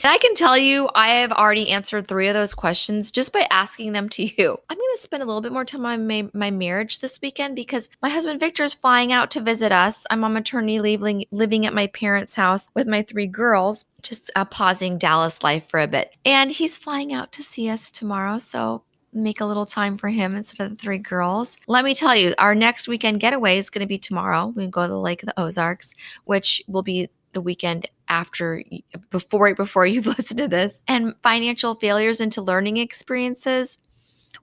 [0.03, 3.47] And I can tell you, I have already answered three of those questions just by
[3.51, 4.59] asking them to you.
[4.69, 7.55] I'm going to spend a little bit more time on my, my marriage this weekend
[7.55, 10.05] because my husband Victor is flying out to visit us.
[10.11, 14.45] I'm on maternity leave, living at my parents' house with my three girls, just uh,
[14.45, 16.11] pausing Dallas life for a bit.
[16.25, 18.39] And he's flying out to see us tomorrow.
[18.39, 18.83] So
[19.13, 21.57] make a little time for him instead of the three girls.
[21.67, 24.53] Let me tell you, our next weekend getaway is going to be tomorrow.
[24.55, 25.95] We go to the Lake of the Ozarks,
[26.25, 28.63] which will be the weekend after
[29.11, 33.79] before before you've listened to this and financial failures into learning experiences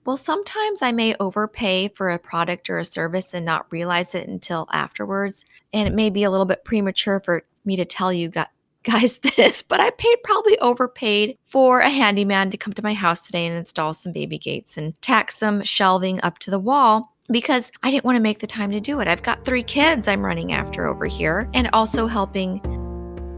[0.04, 4.26] well sometimes i may overpay for a product or a service and not realize it
[4.26, 8.28] until afterwards and it may be a little bit premature for me to tell you
[8.82, 13.26] guys this, but I paid probably overpaid for a handyman to come to my house
[13.26, 17.70] today and install some baby gates and tack some shelving up to the wall because
[17.82, 19.08] I didn't want to make the time to do it.
[19.08, 22.60] I've got three kids I'm running after over here and also helping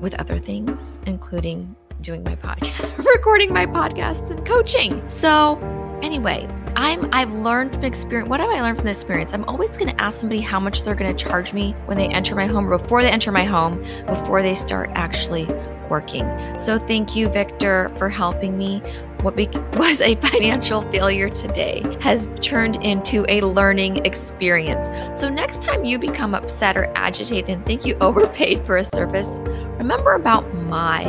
[0.01, 5.07] with other things, including doing my podcast, recording my podcasts and coaching.
[5.07, 5.59] So,
[6.03, 8.29] anyway, I'm I've learned from experience.
[8.29, 9.33] What have I learned from this experience?
[9.33, 12.09] I'm always going to ask somebody how much they're going to charge me when they
[12.09, 15.47] enter my home, or before they enter my home, before they start actually
[15.89, 16.27] working.
[16.57, 18.83] So thank you, Victor, for helping me.
[19.21, 19.37] What
[19.77, 24.89] was a financial failure today has turned into a learning experience.
[25.17, 29.39] So next time you become upset or agitated and think you overpaid for a service,
[29.79, 31.05] remember about my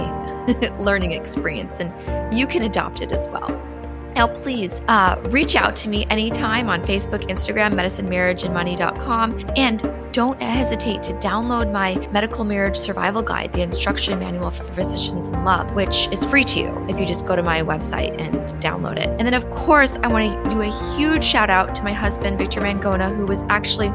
[0.77, 3.49] learning experience and you can adopt it as well.
[4.15, 11.01] Now, please uh, reach out to me anytime on Facebook, Instagram, medicinemarriageandmoney.com, and don't hesitate
[11.03, 16.07] to download my medical marriage survival guide, the instruction manual for physicians in love, which
[16.11, 19.07] is free to you if you just go to my website and download it.
[19.07, 22.37] And then, of course, I want to do a huge shout out to my husband,
[22.37, 23.87] Victor Mangona, who was actually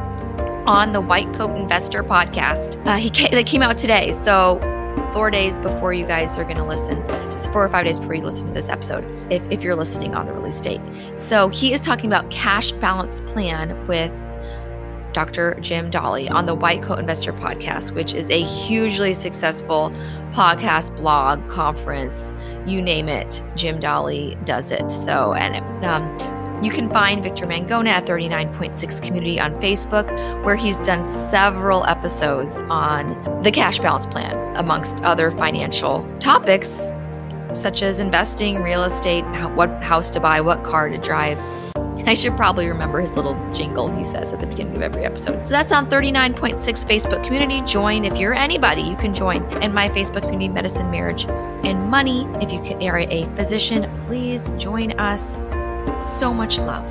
[0.66, 2.84] on the White Coat Investor podcast.
[2.84, 4.58] Uh, he came, they came out today, so
[5.12, 7.02] four days before you guys are going to listen.
[7.52, 10.26] Four or five days before you listen to this episode, if, if you're listening on
[10.26, 10.80] the release date.
[11.16, 14.12] So he is talking about cash balance plan with
[15.12, 15.56] Dr.
[15.60, 19.90] Jim Dahle on the White Coat Investor podcast, which is a hugely successful
[20.32, 22.34] podcast, blog, conference,
[22.66, 23.42] you name it.
[23.56, 24.90] Jim Dahle does it.
[24.90, 30.08] So, and um, you can find Victor Mangona at 39.6 Community on Facebook,
[30.44, 36.90] where he's done several episodes on the cash balance plan, amongst other financial topics
[37.54, 41.38] such as investing, real estate, what house to buy, what car to drive.
[42.06, 45.46] I should probably remember his little jingle he says at the beginning of every episode.
[45.46, 47.60] So that's on 39.6 Facebook community.
[47.62, 51.26] Join if you're anybody, you can join in my Facebook community, Medicine, Marriage,
[51.64, 52.26] and Money.
[52.40, 55.38] If you are a physician, please join us
[56.00, 56.88] so much love.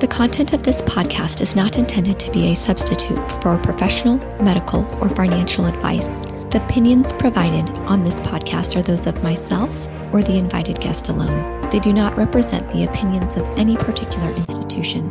[0.00, 4.84] The content of this podcast is not intended to be a substitute for professional, medical,
[5.02, 6.08] or financial advice.
[6.50, 9.70] The opinions provided on this podcast are those of myself
[10.12, 11.68] or the invited guest alone.
[11.70, 15.10] They do not represent the opinions of any particular institution.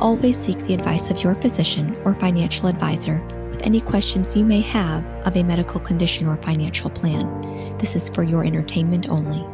[0.00, 3.18] Always seek the advice of your physician or financial advisor
[3.54, 7.78] with any questions you may have of a medical condition or financial plan.
[7.78, 9.53] This is for your entertainment only.